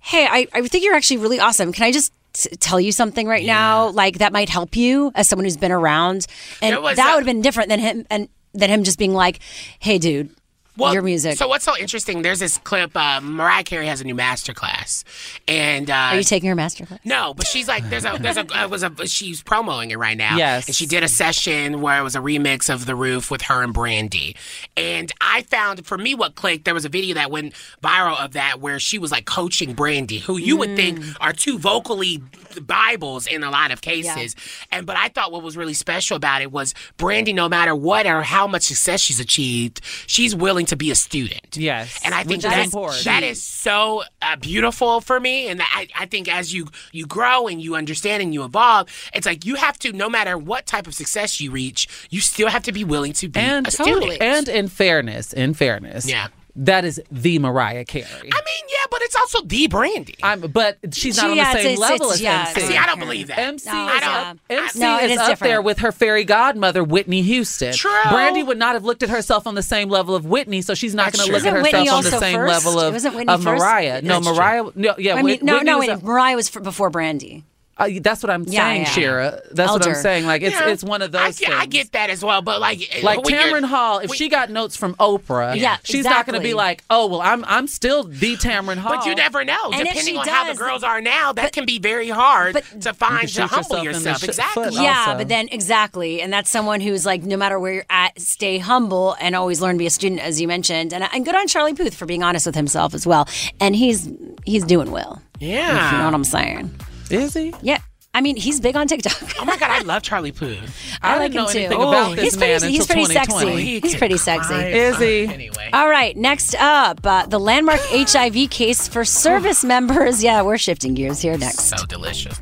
[0.00, 1.72] hey, I, I think you're actually really awesome.
[1.72, 2.12] Can I just
[2.60, 6.26] tell you something right now like that might help you as someone who's been around
[6.60, 9.38] and that would have been different than him and than him just being like
[9.78, 10.28] hey dude
[10.76, 12.22] your music So what's so interesting?
[12.22, 12.96] There's this clip.
[12.96, 15.04] Uh, Mariah Carey has a new master class,
[15.48, 18.36] and uh, are you taking her master class No, but she's like, there's a, there's
[18.36, 20.36] a, uh, was a, she's promoting it right now.
[20.36, 20.66] Yes.
[20.66, 23.62] And she did a session where it was a remix of The Roof with her
[23.62, 24.36] and Brandy.
[24.76, 28.32] And I found, for me, what clicked, there was a video that went viral of
[28.32, 32.22] that where she was like coaching Brandy, who you would think are two vocally
[32.60, 34.34] Bibles in a lot of cases.
[34.70, 38.06] And, but I thought what was really special about it was Brandy, no matter what
[38.06, 41.56] or how much success she's achieved, she's willing to be a student.
[41.56, 43.04] Yes, And I think that's, important.
[43.04, 45.48] that is so uh, beautiful for me.
[45.48, 49.26] And I, I think as you you grow and you understand and you evolve, it's
[49.26, 52.62] like you have to, no matter what type of success you reach, you still have
[52.64, 54.20] to be willing to be and a student.
[54.20, 56.28] and in fairness, in fairness, Yeah.
[56.56, 58.04] That is the Mariah Carey.
[58.10, 60.14] I mean, yeah, but it's also the Brandy.
[60.22, 62.60] I'm, but she's not She- on the same it's- level it's- as yeah, MC.
[62.62, 63.38] See, I don't believe that.
[63.38, 66.24] MC No, is I up, MC No, it is is up there with her fairy
[66.24, 67.72] godmother Whitney Houston.
[67.74, 67.90] True.
[68.10, 70.94] Brandy would not have looked at herself on the same level of Whitney, so she's
[70.94, 72.64] not going to look at herself Whitney on the same first?
[72.66, 72.94] level of,
[73.28, 73.44] of?
[73.44, 74.00] Mariah.
[74.02, 74.34] No, That's true.
[74.36, 74.64] Mariah.
[74.74, 76.90] No, yeah, I mean Whit- no Whitney no was wait up- mariah was f- before
[76.90, 77.44] brandy
[77.78, 78.88] uh, that's what I'm Yeah, saying, yeah.
[78.88, 79.40] Shira.
[79.52, 80.26] That's what I'm saying.
[80.26, 80.68] Like it's Yeah.
[80.68, 81.54] it's one of those I get, things.
[81.54, 84.50] I get that as well, but like, like when Tamron Hall, if when- she got
[84.50, 88.04] notes from Oprah, Yeah, she's not going to be like, "Oh, well, I'm I'm still
[88.04, 89.56] the Tamron Hall." But you never know.
[89.66, 92.54] And if Depending she on how the girls are now, that can be very hard
[92.54, 94.24] but- to find You to humble yourself in the yourself.
[94.24, 94.82] Exactly.
[94.82, 95.18] yeah also.
[95.18, 99.16] but then exactly and that's someone who's like no matter where you're at stay humble
[99.20, 101.74] and always learn to be a student as you mentioned and, and good on charlie
[101.74, 103.28] puth for being honest with himself as well
[103.60, 104.08] and he's
[104.44, 105.86] he's doing well Yeah.
[105.86, 106.70] if you know what i'm saying
[107.12, 107.52] is he?
[107.62, 107.78] yeah
[108.14, 109.12] I mean, he's big on TikTok.
[109.38, 110.58] Oh my God, I love Charlie Puth.
[111.02, 111.58] I, I like didn't know him too.
[111.58, 113.46] anything about Oh, this he's man pretty, he's pretty 2020.
[113.50, 113.62] sexy.
[113.62, 114.54] He He's pretty sexy.
[114.54, 115.24] Is he?
[115.26, 115.68] Anyway.
[115.74, 120.24] All right, next up, uh, the landmark HIV case for service members.
[120.24, 121.64] Yeah, we're shifting gears here next.
[121.64, 122.40] So delicious.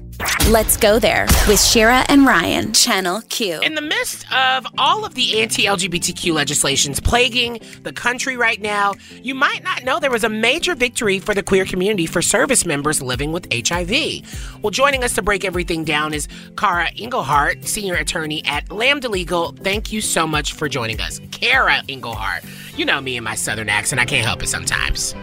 [0.49, 3.61] Let's go there with Shira and Ryan, Channel Q.
[3.63, 8.93] In the midst of all of the anti LGBTQ legislations plaguing the country right now,
[9.23, 12.65] you might not know there was a major victory for the queer community for service
[12.65, 14.61] members living with HIV.
[14.63, 19.53] Well, joining us to break everything down is Kara Ingelhart, senior attorney at Lambda Legal.
[19.53, 21.21] Thank you so much for joining us.
[21.33, 22.45] Kara Ingelhart.
[22.79, 24.01] you know me and my southern accent.
[24.01, 25.15] I can't help it sometimes.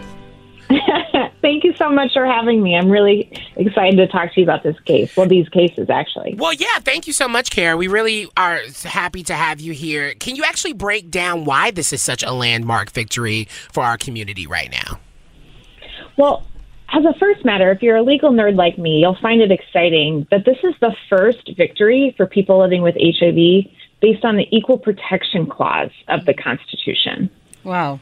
[1.42, 2.76] Thank you so much for having me.
[2.76, 5.16] I'm really excited to talk to you about this case.
[5.16, 6.34] Well, these cases, actually.
[6.38, 7.76] Well, yeah, thank you so much, Kara.
[7.76, 10.14] We really are happy to have you here.
[10.14, 14.46] Can you actually break down why this is such a landmark victory for our community
[14.46, 15.00] right now?
[16.16, 16.46] Well,
[16.92, 20.26] as a first matter, if you're a legal nerd like me, you'll find it exciting
[20.30, 23.66] that this is the first victory for people living with HIV
[24.00, 27.30] based on the Equal Protection Clause of the Constitution.
[27.64, 28.00] Wow.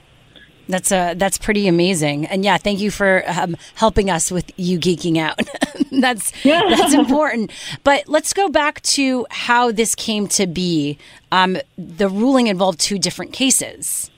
[0.71, 4.79] That's uh, that's pretty amazing, and yeah, thank you for um, helping us with you
[4.79, 5.39] geeking out.
[6.01, 7.51] that's that's important.
[7.85, 10.99] But let's go back to how this came to be.
[11.32, 14.11] Um, the ruling involved two different cases.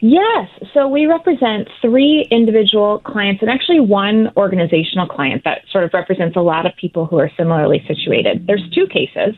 [0.00, 0.48] Yes.
[0.74, 6.36] So we represent three individual clients and actually one organizational client that sort of represents
[6.36, 8.46] a lot of people who are similarly situated.
[8.46, 9.34] There's two cases.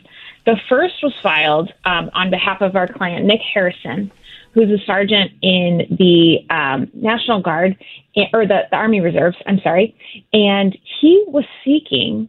[0.46, 4.10] The first was filed um, on behalf of our client, Nick Harrison,
[4.54, 7.76] who's a sergeant in the um, National Guard
[8.16, 9.36] eh, or the, the, Army Reserves.
[9.46, 9.96] I'm sorry,
[10.32, 12.28] and he was seeking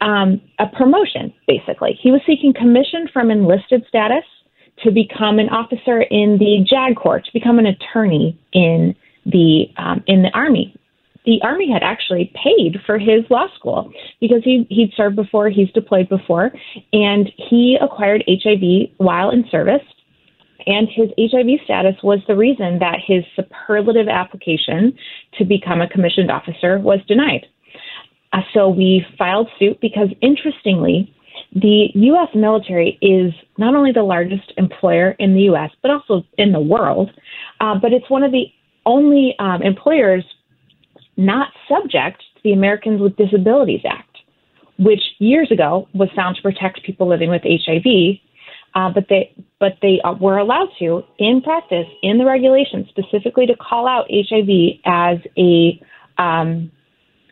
[0.00, 1.32] um, a promotion.
[1.46, 4.24] Basically, he was seeking commission from enlisted status
[4.84, 10.02] to become an officer in the JAG Corps, to become an attorney in the um,
[10.06, 10.74] in the Army.
[11.24, 15.70] The Army had actually paid for his law school because he he'd served before, he's
[15.72, 16.52] deployed before,
[16.92, 19.82] and he acquired HIV while in service
[20.66, 24.96] and his HIV status was the reason that his superlative application
[25.38, 27.46] to become a commissioned officer was denied.
[28.32, 31.12] Uh, so we filed suit because, interestingly,
[31.54, 32.28] the U.S.
[32.34, 37.10] military is not only the largest employer in the U.S., but also in the world,
[37.60, 38.46] uh, but it's one of the
[38.84, 40.24] only um, employers
[41.16, 44.18] not subject to the Americans with Disabilities Act,
[44.78, 48.18] which years ago was found to protect people living with HIV
[48.76, 53.46] uh, but they but they uh, were allowed to in practice in the regulations specifically
[53.46, 55.80] to call out HIV as a
[56.18, 56.70] um,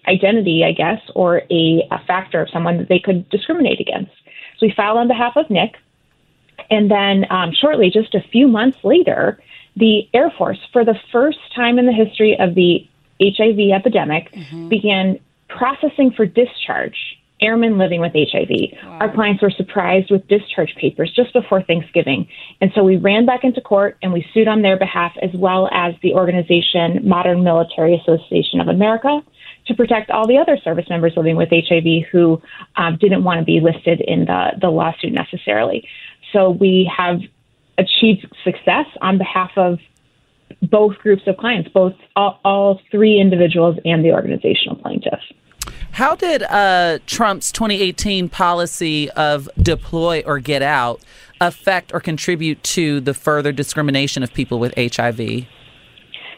[0.08, 4.12] identity, I guess, or a, a factor of someone that they could discriminate against.
[4.58, 5.74] So we filed on behalf of Nick,
[6.70, 9.38] and then um, shortly, just a few months later,
[9.76, 12.88] the Air Force, for the first time in the history of the
[13.20, 14.68] HIV epidemic, mm-hmm.
[14.70, 16.96] began processing for discharge
[17.40, 18.48] airmen living with HIV.
[18.82, 18.98] Wow.
[19.00, 22.28] Our clients were surprised with discharge papers just before Thanksgiving.
[22.60, 25.68] And so we ran back into court and we sued on their behalf, as well
[25.72, 29.20] as the organization Modern Military Association of America,
[29.66, 32.40] to protect all the other service members living with HIV who
[32.76, 35.88] um, didn't want to be listed in the, the lawsuit necessarily.
[36.32, 37.20] So we have
[37.78, 39.78] achieved success on behalf of
[40.62, 45.20] both groups of clients, both all, all three individuals and the organizational plaintiff.
[45.92, 51.00] How did uh, Trump's 2018 policy of deploy or get out
[51.40, 55.46] affect or contribute to the further discrimination of people with HIV?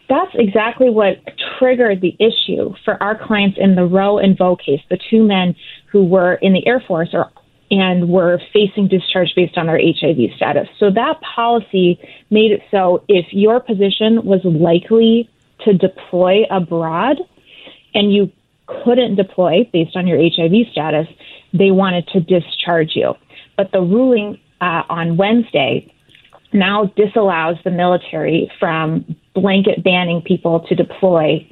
[0.08, 1.16] That's exactly what
[1.58, 5.56] triggered the issue for our clients in the Roe and Voe case, the two men
[5.90, 7.30] who were in the Air Force or
[7.68, 10.68] and were facing discharge based on their HIV status.
[10.78, 11.98] So that policy
[12.30, 15.28] made it so if your position was likely
[15.64, 17.16] to deploy abroad
[17.92, 18.30] and you
[18.66, 21.06] couldn't deploy based on your HIV status,
[21.52, 23.14] they wanted to discharge you.
[23.56, 25.92] But the ruling uh, on Wednesday
[26.52, 31.46] now disallows the military from blanket banning people to deploy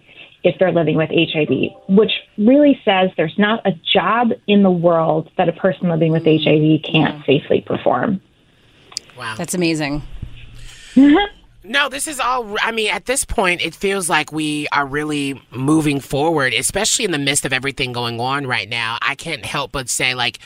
[0.44, 5.30] if they're living with HIV, which really says there's not a job in the world
[5.38, 8.20] that a person living with HIV can't safely perform.
[9.16, 9.34] Wow.
[9.36, 10.02] That's amazing.
[11.66, 12.56] No, this is all.
[12.60, 17.10] I mean, at this point, it feels like we are really moving forward, especially in
[17.10, 18.98] the midst of everything going on right now.
[19.00, 20.40] I can't help but say, like,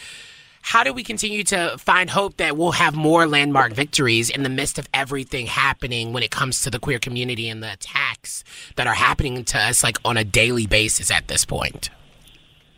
[0.62, 4.48] how do we continue to find hope that we'll have more landmark victories in the
[4.48, 8.44] midst of everything happening when it comes to the queer community and the attacks
[8.76, 11.90] that are happening to us, like, on a daily basis at this point?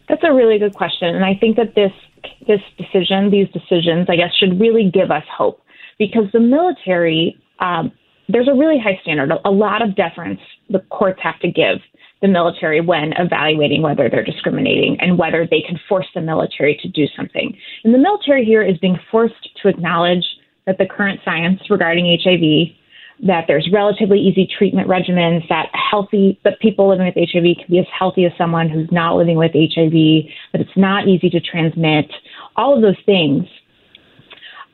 [0.08, 1.14] That's a really good question.
[1.14, 1.92] And I think that this,
[2.46, 5.60] this decision, these decisions, I guess, should really give us hope
[5.98, 7.92] because the military um,
[8.32, 11.78] there's a really high standard, a lot of deference the courts have to give
[12.22, 16.88] the military when evaluating whether they're discriminating and whether they can force the military to
[16.88, 17.56] do something.
[17.84, 20.24] And the military here is being forced to acknowledge
[20.66, 22.76] that the current science regarding HIV,
[23.26, 27.78] that there's relatively easy treatment regimens, that healthy that people living with HIV can be
[27.78, 32.10] as healthy as someone who's not living with HIV, that it's not easy to transmit,
[32.56, 33.44] all of those things.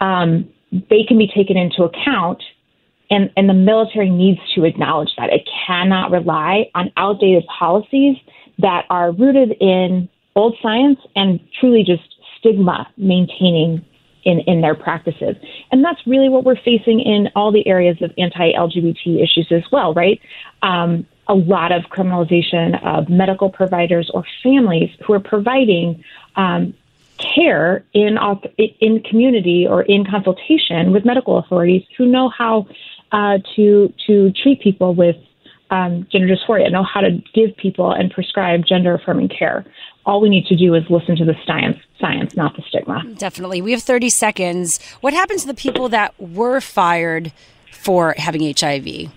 [0.01, 0.49] Um,
[0.91, 2.43] they can be taken into account
[3.11, 5.31] and, and the military needs to acknowledge that.
[5.31, 8.17] It cannot rely on outdated policies
[8.59, 12.03] that are rooted in old science and truly just
[12.39, 13.85] stigma maintaining
[14.25, 15.37] in, in their practices.
[15.71, 19.63] And that's really what we're facing in all the areas of anti LGBT issues as
[19.71, 20.21] well, right?
[20.63, 26.05] Um, a lot of criminalization of medical providers or families who are providing
[26.37, 26.75] um,
[27.19, 28.19] care in
[28.57, 32.67] in community or in consultation with medical authorities who know how
[33.13, 35.17] uh, to to treat people with
[35.71, 39.65] um, gender dysphoria, know how to give people and prescribe gender affirming care.
[40.05, 43.03] All we need to do is listen to the science, science, not the stigma.
[43.19, 43.61] Definitely.
[43.61, 44.81] We have 30 seconds.
[45.01, 47.33] What happened to the people that were fired
[47.73, 49.11] for having HIV?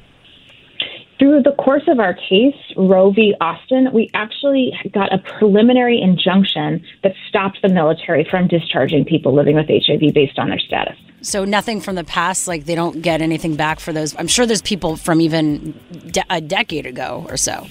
[1.19, 3.35] Through the course of our case, Roe v.
[3.41, 9.55] Austin, we actually got a preliminary injunction that stopped the military from discharging people living
[9.55, 10.95] with HIV based on their status.
[11.21, 14.15] So nothing from the past, like they don't get anything back for those.
[14.17, 15.77] I'm sure there's people from even
[16.07, 17.67] de- a decade ago or so.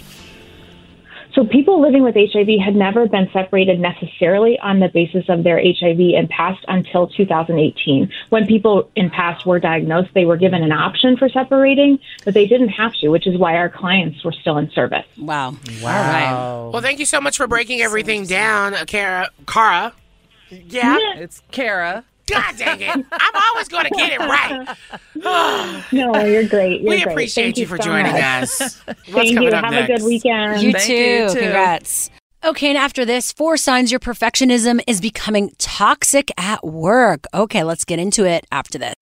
[1.38, 5.62] So people living with HIV had never been separated necessarily on the basis of their
[5.62, 8.10] HIV in past until 2018.
[8.30, 12.48] When people in past were diagnosed, they were given an option for separating, but they
[12.48, 15.06] didn't have to, which is why our clients were still in service.
[15.16, 15.54] Wow.
[15.80, 16.70] Wow.
[16.72, 19.30] Well, thank you so much for breaking everything down, uh, Kara.
[19.46, 19.92] Kara.
[20.50, 20.98] Yeah.
[21.18, 22.04] It's Kara.
[22.30, 23.06] God dang it.
[23.12, 24.76] I'm always going to get it right.
[25.92, 26.82] no, you're great.
[26.82, 27.12] You're we great.
[27.12, 28.22] appreciate Thank you for so joining much.
[28.22, 28.78] us.
[28.86, 29.48] What's Thank you.
[29.48, 29.90] up Have next?
[29.90, 30.62] a good weekend.
[30.62, 30.94] You Thank too.
[30.94, 31.38] you, too.
[31.40, 32.10] Congrats.
[32.44, 37.24] Okay, and after this, four signs your perfectionism is becoming toxic at work.
[37.34, 38.94] Okay, let's get into it after this.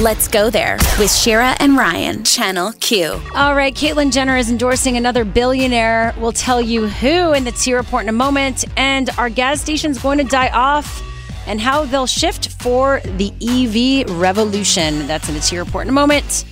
[0.00, 3.20] Let's go there with Shira and Ryan, Channel Q.
[3.34, 6.14] All right, Caitlyn Jenner is endorsing another billionaire.
[6.18, 8.64] We'll tell you who in the T report in a moment.
[8.76, 11.02] And are gas stations going to die off?
[11.48, 15.06] And how they'll shift for the EV revolution.
[15.06, 16.44] That's in the T report in a moment.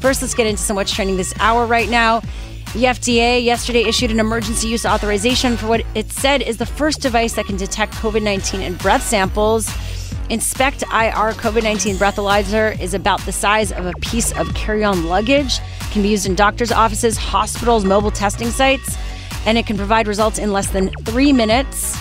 [0.00, 2.20] First, let's get into some what's trending this hour right now.
[2.74, 7.00] The FDA yesterday issued an emergency use authorization for what it said is the first
[7.00, 9.66] device that can detect COVID 19 in breath samples.
[10.28, 15.58] InspectIR COVID 19 breathalyzer is about the size of a piece of carry on luggage,
[15.90, 18.96] can be used in doctors' offices, hospitals, mobile testing sites,
[19.46, 21.96] and it can provide results in less than three minutes.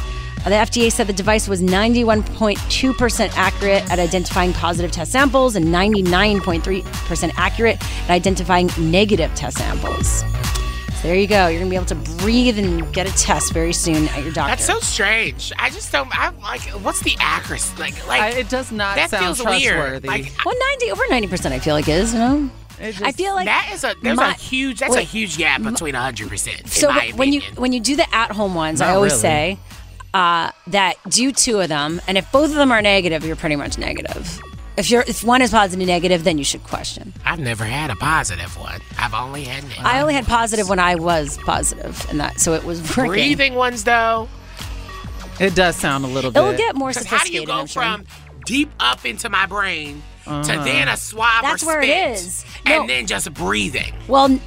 [0.45, 5.65] Uh, The FDA said the device was 91.2% accurate at identifying positive test samples and
[5.67, 10.23] 99.3% accurate at identifying negative test samples.
[11.01, 11.47] So there you go.
[11.47, 14.31] You're going to be able to breathe and get a test very soon at your
[14.31, 14.51] doctor.
[14.51, 15.51] That's so strange.
[15.59, 16.07] I just don't.
[16.17, 17.75] I'm like, what's the accuracy?
[17.77, 19.75] Like, like I- it does not that sound feels weird.
[19.75, 20.07] trustworthy.
[20.07, 22.49] Like, well, 90 over 90%, I feel like is, you know?
[22.81, 25.61] Just, I feel like that is a there's my- a huge that's a huge gap
[25.61, 26.67] between hundred percent.
[26.67, 29.21] So in my when you when you do the at home ones, I always really.
[29.21, 29.57] say
[30.13, 33.55] uh, that do two of them, and if both of them are negative, you're pretty
[33.55, 34.39] much negative.
[34.75, 37.13] If you're if one is positive and negative, then you should question.
[37.25, 38.81] I've never had a positive one.
[38.97, 39.85] I've only had negative.
[39.85, 43.05] I only had positive when I was positive, and that so it was working.
[43.11, 44.27] breathing ones though.
[45.39, 46.57] It does sound a little It'll bit.
[46.57, 47.47] get more 'Cause how do you sophisticated.
[47.47, 47.81] go I'm sure.
[47.83, 48.05] from
[48.45, 50.63] deep up into my brain to Uh-huh.
[50.63, 52.45] then a swab That's or where it spit, is.
[52.65, 53.93] and then just breathing?
[54.07, 54.39] Well,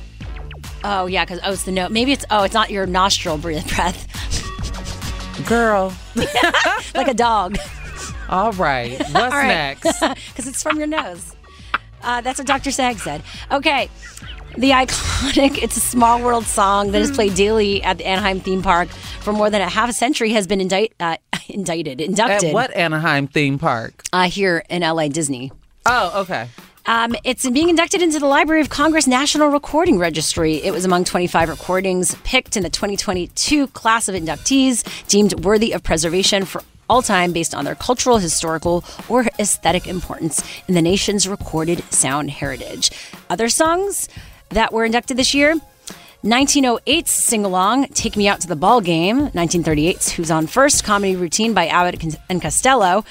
[0.85, 1.89] oh yeah, because oh it's the no.
[1.89, 4.07] Maybe it's oh it's not your nostril breath breath,
[5.45, 5.93] Girl.
[6.95, 7.59] like a dog.
[8.29, 8.99] All right.
[8.99, 9.49] What's All right.
[9.49, 10.01] next?
[10.29, 11.35] Because it's from your nose.
[12.03, 12.71] Uh, that's what Dr.
[12.71, 13.23] Saag said.
[13.51, 13.89] Okay.
[14.57, 18.63] The iconic It's a Small World song that is played daily at the Anaheim theme
[18.63, 21.17] park for more than a half a century has been indict, uh,
[21.49, 22.51] indicted, inducted.
[22.51, 24.03] At what Anaheim theme park?
[24.13, 25.53] Uh, here in LA Disney.
[25.85, 26.49] Oh, okay.
[26.89, 30.63] Um, it's being inducted into the Library of Congress National Recording Registry.
[30.63, 35.83] It was among 25 recordings picked in the 2022 class of inductees deemed worthy of
[35.83, 41.27] preservation for all time based on their cultural, historical, or aesthetic importance in the nation's
[41.27, 42.93] recorded sound heritage.
[43.29, 44.09] Other songs
[44.51, 45.57] that were inducted this year
[46.27, 49.29] 1908's sing along, Take Me Out to the Ball Game.
[49.29, 53.05] 1938's Who's on First, comedy routine by Abbott and Costello.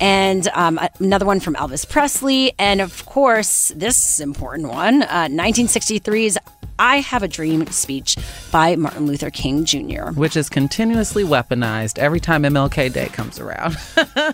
[0.00, 2.52] And um, another one from Elvis Presley.
[2.58, 6.36] And of course, this important one, uh, 1963's
[6.78, 8.16] I Have a Dream speech
[8.50, 10.10] by Martin Luther King Jr.
[10.10, 13.76] Which is continuously weaponized every time MLK Day comes around.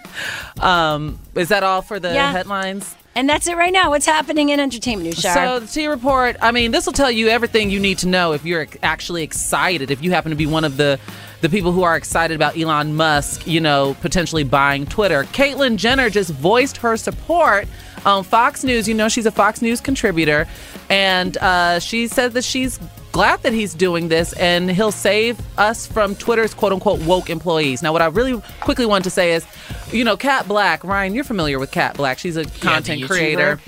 [0.61, 2.33] um, is that all for the Yeah.
[2.33, 2.97] headlines?
[3.15, 3.91] And that's it right now.
[3.91, 5.23] What's happening in entertainment news?
[5.23, 6.37] So the T report.
[6.41, 9.91] I mean, this will tell you everything you need to know if you're actually excited.
[9.91, 10.99] If you happen to be one of the
[11.43, 15.25] the people who are excited about Elon Musk, you know, potentially buying Twitter.
[15.25, 17.67] Caitlyn Jenner just voiced her support
[18.07, 18.87] on Fox News.
[18.89, 20.47] You know, she's a Fox News contributor,
[20.89, 22.79] and uh, she said that she's
[23.13, 27.83] glad that he's doing this and he'll save us from Twitter's quote unquote woke employees.
[27.83, 29.47] Now, what I really quickly want to say is,
[29.93, 32.19] you know, Kat Blaque, Ryan, you're familiar with Kat Blaque.
[32.19, 33.07] She's a content YouTuber.
[33.07, 33.61] creator.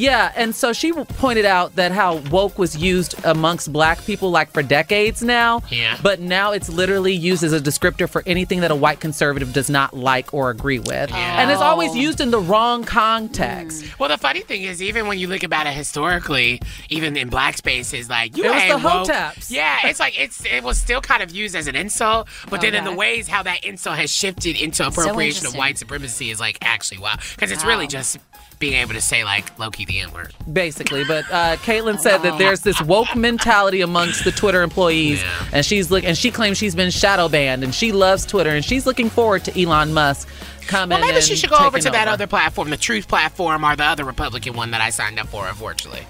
[0.00, 4.50] Yeah, and so she pointed out that how woke was used amongst black people like
[4.50, 5.62] for decades now.
[5.70, 5.98] Yeah.
[6.02, 9.68] But now it's literally used as a descriptor for anything that a white conservative does
[9.68, 11.12] not like or agree with.
[11.12, 11.96] And it's always oh.
[11.96, 13.84] used in the wrong context.
[13.84, 13.90] Hmm.
[13.98, 17.58] Well, the funny thing is, even when you look about it historically, even in black
[17.58, 19.06] spaces, like you It was the woke.
[19.06, 19.50] hotaps.
[19.50, 22.62] Yeah, it's like it's it was still kind of used as an insult, but oh,
[22.62, 26.40] then in the ways how that insult has shifted into appropriation of white supremacy is
[26.40, 28.16] like actually wow, because it's really just
[28.60, 30.32] being able to say like Loki the N word.
[30.52, 35.44] Basically, but uh, Caitlyn said that there's this woke mentality amongst the Twitter employees, Yeah.
[35.54, 38.64] and she's look and she claims she's been shadow banned, and she loves Twitter, and
[38.64, 40.28] she's looking forward to Elon Musk
[40.66, 40.98] coming.
[40.98, 43.84] Well, maybe she should go over to that other platform, the Truth platform, or the
[43.84, 45.48] other Republican one that I signed up for.
[45.48, 46.06] Unfortunately,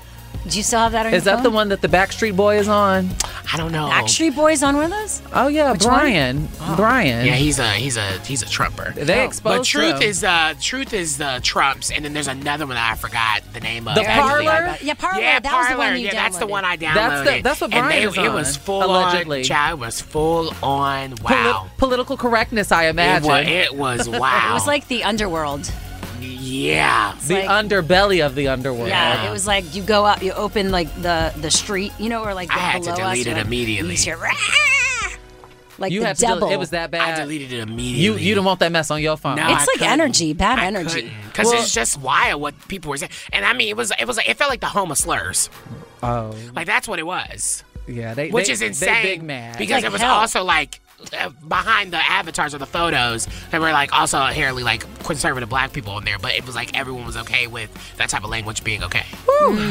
[0.49, 2.59] Do you still have that on Is your that the one that the Backstreet Boy
[2.59, 3.11] is on?
[3.53, 3.89] I don't know.
[3.89, 5.21] Backstreet Boys on with us?
[5.35, 5.95] Oh yeah, Which one?
[6.01, 6.49] Brian.
[6.77, 7.27] Brian.
[7.27, 8.93] Yeah, he's a he's a he's a Trumper.
[8.97, 10.03] They exposed But truth him.
[10.03, 13.61] is uh truth is the Trumps, and then there's another one that I forgot the
[13.61, 13.97] name of.
[13.97, 14.47] The actually.
[14.47, 14.77] Parler?
[14.81, 15.21] Yeah, Parler.
[15.21, 15.91] Yeah, that was the Parler.
[15.91, 16.95] one you yeah, that's the one I downloaded.
[16.95, 19.39] That's the- that's what and Brian they, is It on, was full allegedly.
[19.41, 19.45] on.
[19.45, 21.17] Child, it was full on.
[21.17, 21.71] Poli- Wow.
[21.77, 23.31] political correctness, I imagine.
[23.31, 23.79] it, imagine.
[23.79, 24.51] was, it was wow.
[24.51, 25.71] It was like the underworld.
[26.21, 27.15] Yeah.
[27.27, 28.89] the like- underbelly of the underworld.
[28.89, 32.23] Yeah, it was like you go up, you open like the the street, you know,
[32.25, 33.95] or like I the had to delete it immediately.
[33.95, 34.19] You hear,
[35.79, 36.23] like you the had to.
[36.23, 36.51] del- devil.
[36.51, 37.15] it was that bad.
[37.19, 38.03] I deleted it immediately.
[38.03, 39.37] you you don't want that mess on your phone.
[39.37, 39.89] No, It's I like couldn't.
[39.89, 41.11] energy, bad energy.
[41.27, 44.07] Because Well- it's just wild what people were saying, and I mean, it was it
[44.07, 45.49] was like it felt like the home of slurs.
[46.03, 47.65] Oh Like that's what it was.
[47.87, 48.95] yeah, they which they- is insane.
[48.95, 49.59] They big mad.
[49.59, 50.15] because Like it was hell.
[50.15, 50.81] also like
[51.49, 55.97] behind the avatars or the photos there were like also inherently like conservative black people
[55.99, 58.83] in there, but it was like everyone was okay with that type of language being
[58.85, 59.05] okay.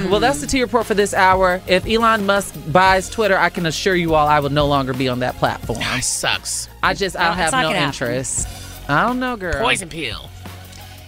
[0.10, 1.62] Well, that's the T report for this hour.
[1.68, 5.08] If Elon Musk buys Twitter, I can assure you all I will no longer be
[5.08, 5.80] on that platform.
[5.82, 6.68] It sucks.
[6.84, 7.90] I just I Well, it's have not no gonna happen.
[7.90, 8.48] interest.
[8.90, 9.62] I don't know, girl.
[9.62, 10.30] Poison pill.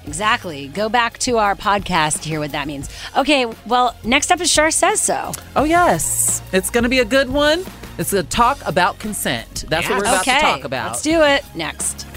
[0.08, 0.68] Exactly.
[0.68, 2.90] Go back to our podcast to hear what that means.
[3.16, 5.32] Okay, well, next up is Shar Says So.
[5.56, 7.64] Oh yes, it's gonna be a good one.
[8.02, 9.66] It's a talk about consent.
[9.70, 10.88] That's what we're about okay, to talk about.
[10.88, 12.08] let's do it next.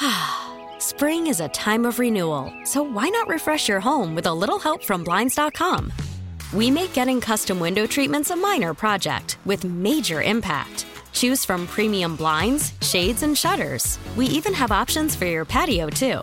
[0.78, 4.58] Spring is a time of renewal, so why not refresh your home with a little
[4.58, 5.92] help from Blinds.com?
[6.54, 10.86] We make getting custom window treatments a minor project with major impact.
[11.12, 13.98] Choose from premium blinds, shades, and shutters.
[14.16, 16.22] We even have options for your patio, too.